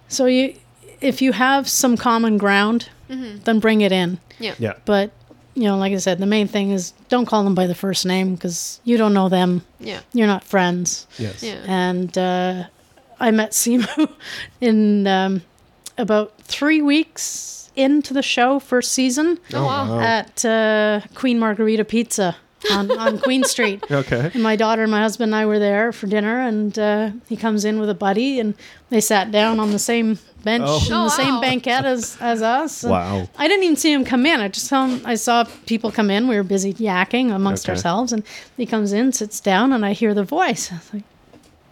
[0.08, 0.56] so you
[1.02, 4.54] if you have some common ground then bring it in Yeah.
[4.60, 4.74] yeah.
[4.86, 5.12] but
[5.56, 8.06] you know like i said the main thing is don't call them by the first
[8.06, 10.00] name because you don't know them Yeah.
[10.14, 11.42] you're not friends Yes.
[11.44, 11.64] Yeah.
[11.68, 12.64] and uh,
[13.20, 14.10] i met simu
[14.62, 15.42] in um,
[15.98, 20.00] about three weeks into the show first season Oh, wow.
[20.00, 22.36] at uh, queen Margherita pizza
[22.72, 24.32] on, on queen street Okay.
[24.34, 27.38] and my daughter and my husband and I were there for dinner, and uh, he
[27.38, 28.54] comes in with a buddy, and
[28.90, 30.84] they sat down on the same bench Oh.
[30.88, 31.42] in Oh, the same wow.
[31.42, 32.84] banquette as, as us.
[32.84, 33.30] And Wow.
[33.38, 34.40] I didn't even see him come in.
[34.40, 36.28] I just saw him, I saw people come in.
[36.28, 37.74] We were busy yakking amongst Okay.
[37.74, 38.24] ourselves, and
[38.58, 40.72] he comes in, sits down, and I hear the voice.
[40.72, 41.04] I was like,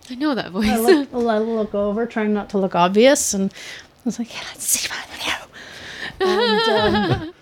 [0.09, 0.69] I know that voice.
[0.69, 4.41] I look, I look over, trying not to look obvious, and I was like, yeah,
[4.51, 5.03] let's see what
[6.19, 6.69] and,
[7.25, 7.33] um,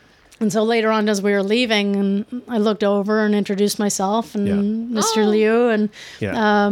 [0.42, 4.36] and so later on, as we were leaving, and I looked over and introduced myself
[4.36, 5.00] and Yeah.
[5.02, 5.24] Mr.
[5.26, 5.30] Oh.
[5.30, 6.70] Liu, and Yeah.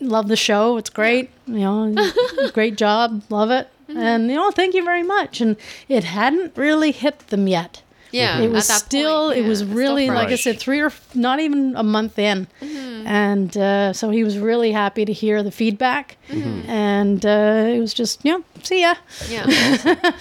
[0.00, 0.76] love the show.
[0.78, 1.28] It's great.
[1.46, 2.12] You know,
[2.54, 3.22] great job.
[3.28, 3.68] Love it.
[3.88, 5.40] And, you know, thank you very much.
[5.40, 5.56] And
[5.88, 7.82] it hadn't really hit them yet.
[8.12, 10.86] Yeah, it was at that still point, it was really like I said, three or
[10.86, 13.06] f- not even a month in, Mm-hmm.
[13.06, 16.70] and uh, so he was really happy to hear the feedback, Mm-hmm.
[16.70, 18.94] and uh, it was just yeah, see ya.
[19.28, 19.44] Yeah.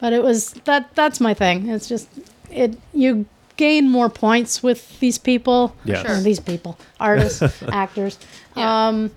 [0.00, 1.68] But it was that that's my thing.
[1.68, 2.08] It's just
[2.50, 5.76] it you gain more points with these people.
[5.84, 8.18] Yeah, or these people, artists, actors.
[8.56, 8.88] Yeah.
[8.88, 9.10] Um,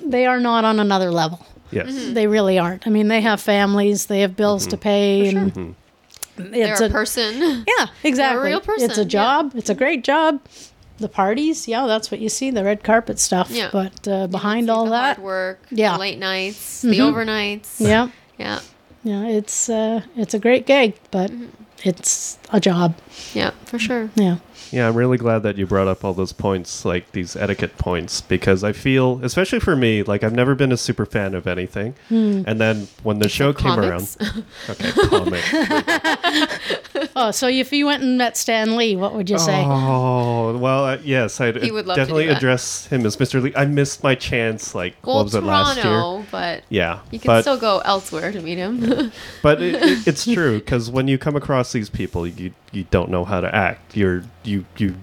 [0.00, 1.44] they are not on another level.
[1.70, 1.88] Yes.
[1.90, 2.14] Mm-hmm.
[2.14, 2.86] They really aren't.
[2.86, 5.74] I mean, they have families, they have bills to pay, and
[6.36, 7.64] They're it's a person.
[7.66, 8.40] yeah, exactly.
[8.40, 9.08] A real person, It's a yeah.
[9.08, 9.52] job.
[9.54, 10.40] It's a great job.
[10.98, 13.50] The parties, yeah, that's what you see, the red carpet stuff.
[13.50, 13.70] Yeah.
[13.72, 15.92] But uh, behind See all the that, hard work, Yeah.
[15.92, 17.78] the late nights, the overnights.
[17.80, 18.60] yeah, Yeah.
[19.04, 21.44] yeah, it's uh, it's a great gig, but Mm-hmm.
[21.84, 22.96] it's a job.
[23.34, 24.10] Yeah, for sure.
[24.16, 24.38] Yeah.
[24.72, 28.20] Yeah, I'm really glad that you brought up all those points, like these etiquette points,
[28.20, 31.94] because I feel, especially for me, like I've never been a super fan of anything.
[32.08, 32.42] Hmm.
[32.46, 34.16] And then when the show came Comics.
[34.20, 35.44] around, okay, comic.
[37.14, 39.62] Oh, so if you went and met Stan Lee, what would you say?
[39.64, 42.36] Oh well, uh, yes, I'd He would love to definitely do that.
[42.38, 43.42] address him as Mr.
[43.42, 43.52] Lee.
[43.56, 44.74] I missed my chance.
[44.74, 45.84] Like, well, what was it last year?
[45.84, 49.12] Toronto, but Yeah, you can but still go elsewhere to meet him.
[49.42, 53.10] but it, it, it's true because when you come across these people, you you don't
[53.10, 53.96] know how to act.
[53.96, 54.94] You're you you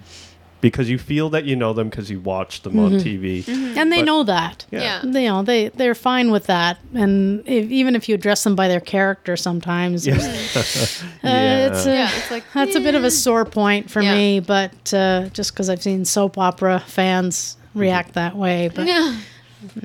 [0.62, 3.46] because you feel that you know them because you watch them on TV.
[3.76, 4.64] And they but- know that.
[4.70, 5.02] Yeah.
[5.04, 5.20] yeah.
[5.20, 8.66] You know, they they're fine with that, and if, even if you address them by
[8.66, 10.14] their character, sometimes Yeah.
[10.18, 10.56] it's,
[11.02, 11.66] uh, Yeah.
[11.68, 14.14] it's a, Yeah, it's like, that's a bit of a sore point for Yeah.
[14.14, 14.40] me.
[14.40, 19.18] But uh, just because I've seen soap opera fans react that way, but Yeah.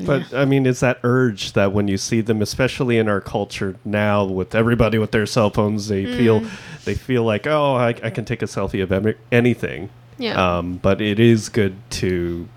[0.05, 3.75] But I mean, it's that urge that when you see them, especially in our culture
[3.85, 6.17] now, with everybody with their cell phones, they Mm.
[6.17, 6.43] feel
[6.85, 9.89] they feel like, oh, I, I can take a selfie of em- anything.
[10.17, 10.57] Yeah.
[10.57, 12.47] Um, but it is good to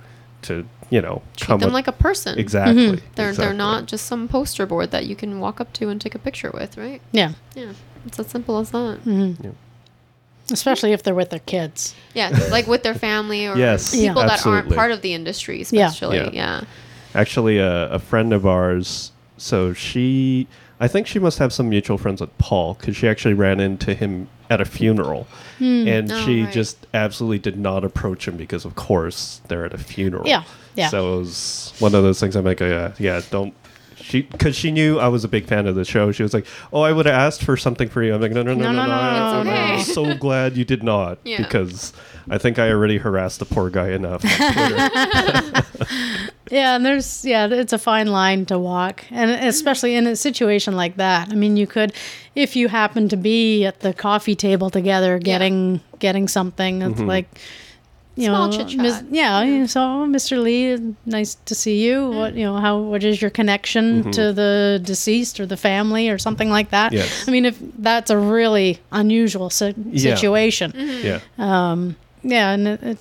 [0.43, 2.39] to you know Treat come them with like a person.
[2.39, 3.01] exactly.
[3.15, 6.15] They're they're not just some poster board that you can walk up to and take
[6.15, 7.01] a picture with, right?
[7.13, 7.73] yeah, Yeah.
[8.07, 8.99] It's as simple as that.
[9.07, 9.51] Mm-hmm.
[10.51, 11.95] especially if they're with their kids.
[12.13, 15.87] Yeah, like with their family or Yes, people that aren't part of the industry, Yeah.
[15.89, 16.17] especially.
[16.19, 16.31] Yeah.
[16.33, 16.61] Yeah.
[17.15, 19.13] Actually, a, a friend of ours.
[19.37, 20.47] So she,
[20.81, 23.95] I think she must have some mutual friends with Paul because she actually ran into
[23.95, 25.27] him at a funeral,
[25.59, 25.89] hmm.
[25.89, 26.53] and Oh, she right.
[26.53, 30.27] just absolutely did not approach him because, of course, they're at a funeral.
[30.27, 30.45] Yeah,
[30.77, 30.89] yeah.
[30.89, 32.37] So it was one of those things.
[32.37, 33.55] I'm like, oh, yeah, yeah, don't.
[33.97, 36.13] She, because she knew I was a big fan of the show.
[36.13, 38.43] She was like, "Oh, I would have asked for something for you." I'm like, "No,
[38.43, 41.39] no, no, no, no, no, no, no, no, I'm so glad you did not Yeah.
[41.39, 41.95] because
[42.29, 45.63] I think I already harassed the poor guy enough on
[46.51, 50.77] Yeah, and there's yeah, it's a fine line to walk, and especially in a situation
[50.77, 51.33] like that.
[51.33, 51.95] I mean, you could,
[52.35, 56.83] if you happen to be at the coffee table together, getting getting something.
[56.83, 57.09] It's mm-hmm.
[57.09, 57.41] like,
[58.15, 58.79] you Small know, chit-chat.
[58.79, 59.43] Mis- yeah.
[59.43, 60.43] you- So, Mr.
[60.43, 61.97] Lee, nice to see you.
[61.97, 62.17] Mm-hmm.
[62.19, 64.11] What you know, how what is your connection mm-hmm.
[64.11, 66.93] to the deceased or the family or something like that?
[66.93, 67.27] Yes.
[67.27, 70.15] I mean, if that's a really unusual si- Yeah.
[70.15, 71.21] situation, yeah.
[71.39, 72.99] Um, yeah, and it, it,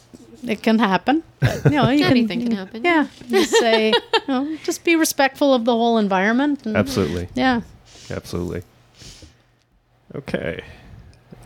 [0.48, 1.24] it can happen.
[1.40, 2.84] But, you know, you Anything can, can happen.
[2.84, 6.66] Yeah, just say, you know, just be respectful of the whole environment.
[6.66, 7.30] And, Absolutely.
[7.34, 7.62] yeah,
[8.10, 8.64] Absolutely.
[10.16, 10.62] Okay.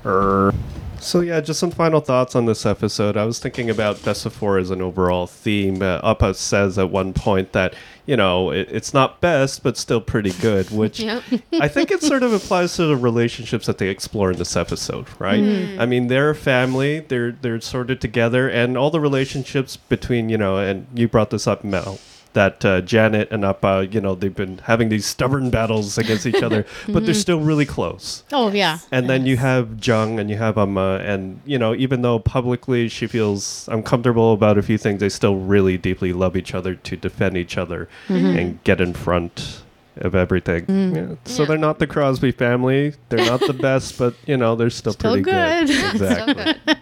[0.05, 0.53] Er,
[0.99, 3.17] so yeah, just some final thoughts on this episode.
[3.17, 5.81] I was thinking about Best Before as an overall theme.
[5.81, 7.75] Uh, Appa says at one point that
[8.07, 11.21] you know it, it's not best, but still pretty good, which Yep.
[11.61, 15.05] I think it sort of applies to the relationships that they explore in this episode,
[15.19, 15.39] right?
[15.39, 15.79] Hmm.
[15.79, 20.37] I mean, they're a family; they're they're sorted together, and all the relationships between you
[20.37, 21.99] know, and you brought this up, Mel,
[22.37, 26.43] that uh, Janet and Appa, you know, they've been having these stubborn battles against each
[26.43, 27.13] other, but they're mm-hmm.
[27.13, 28.23] still really close.
[28.31, 32.03] oh yeah, And then you have Jung and you have Amma, and you know, even
[32.03, 36.53] though publicly she feels uncomfortable about a few things, they still really deeply love each
[36.53, 38.37] other to defend each other mm-hmm.
[38.37, 39.63] and get in front
[39.97, 40.67] of everything.
[40.67, 40.95] Mm.
[40.95, 41.15] Yeah.
[41.25, 41.47] So Yeah.
[41.47, 42.93] they're not the Crosby family.
[43.09, 45.67] They're not the best, but you know, they're still, Still pretty good.
[45.67, 45.69] good.
[45.75, 46.75] Yeah, Exactly.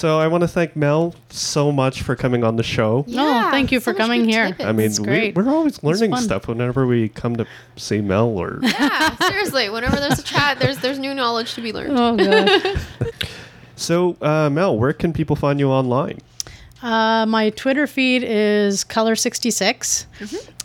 [0.00, 3.04] So I want to thank Mel so much for coming on the show.
[3.06, 4.46] Yeah, thank you for much coming here.
[4.46, 4.64] tidbits.
[4.64, 7.46] I mean, we, we're always learning stuff whenever we come to
[7.76, 9.68] see Mel or yeah, seriously.
[9.68, 11.98] Whenever there's a chat, there's there's new knowledge to be learned.
[11.98, 12.80] Oh god.
[13.76, 16.18] So, uh, Mel, where can people find you online?
[16.82, 20.06] uh, my Twitter feed is color66.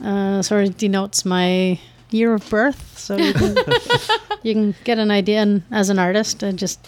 [0.03, 1.79] Uh, sort of denotes my
[2.12, 3.56] year of birth, so you can
[4.43, 6.43] you can get an idea and, as an artist.
[6.43, 6.80] And just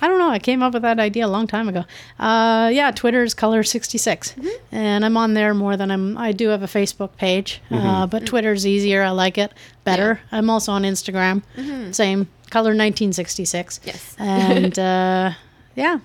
[0.00, 0.30] I don't know.
[0.30, 1.84] I came up with that idea a long time ago.
[2.18, 6.16] Uh, yeah, Twitter is color66, and I'm on there more than I'm.
[6.18, 9.02] I do have a Facebook page, uh, but Twitter's easier.
[9.02, 9.52] I like it
[9.84, 10.20] better.
[10.32, 11.42] I'm also on Instagram.
[11.94, 13.80] Same color1966.
[13.84, 14.16] Yes.
[14.18, 15.32] and uh,
[15.74, 15.98] yeah.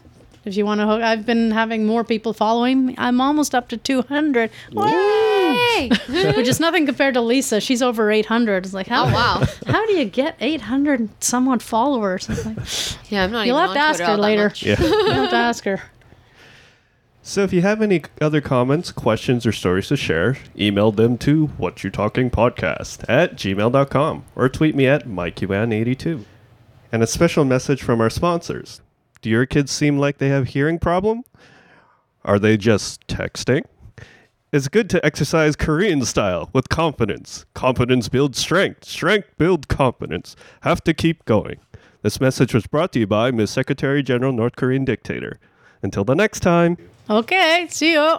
[0.46, 2.96] If you want to hook, I've been having more people following me.
[2.98, 4.50] I'm almost up to 200.
[4.72, 5.29] Yay!
[5.76, 5.90] Yay!
[6.36, 7.60] which is nothing compared to Lisa.
[7.60, 8.66] She's over 800.
[8.66, 9.44] It's like, how, Oh, wow.
[9.68, 12.30] how do you get 800 and somewhat followers?
[12.30, 14.52] It's like, Yeah, I'm not You'll even have to ask Twitter her later.
[14.58, 14.80] Yeah.
[14.80, 15.82] You'll have to ask her.
[17.22, 21.48] So if you have any other comments, questions, or stories to share, email them to
[21.58, 26.24] what you talking podcast at gmail.com or tweet me at MikeYuan82.
[26.92, 28.82] And a special message from our sponsors.
[29.22, 31.24] Do your kids seem like they have hearing problem?
[32.26, 33.64] Are they just texting?
[34.52, 37.46] It's good to exercise Korean style with confidence.
[37.54, 38.84] Confidence builds strength.
[38.84, 40.36] Strength builds confidence.
[40.62, 41.60] Have to keep going.
[42.02, 43.52] This message was brought to you by Ms.
[43.52, 45.40] Secretary General North Korean Dictator.
[45.84, 46.78] Until the next time.
[47.12, 48.16] Okay, see you.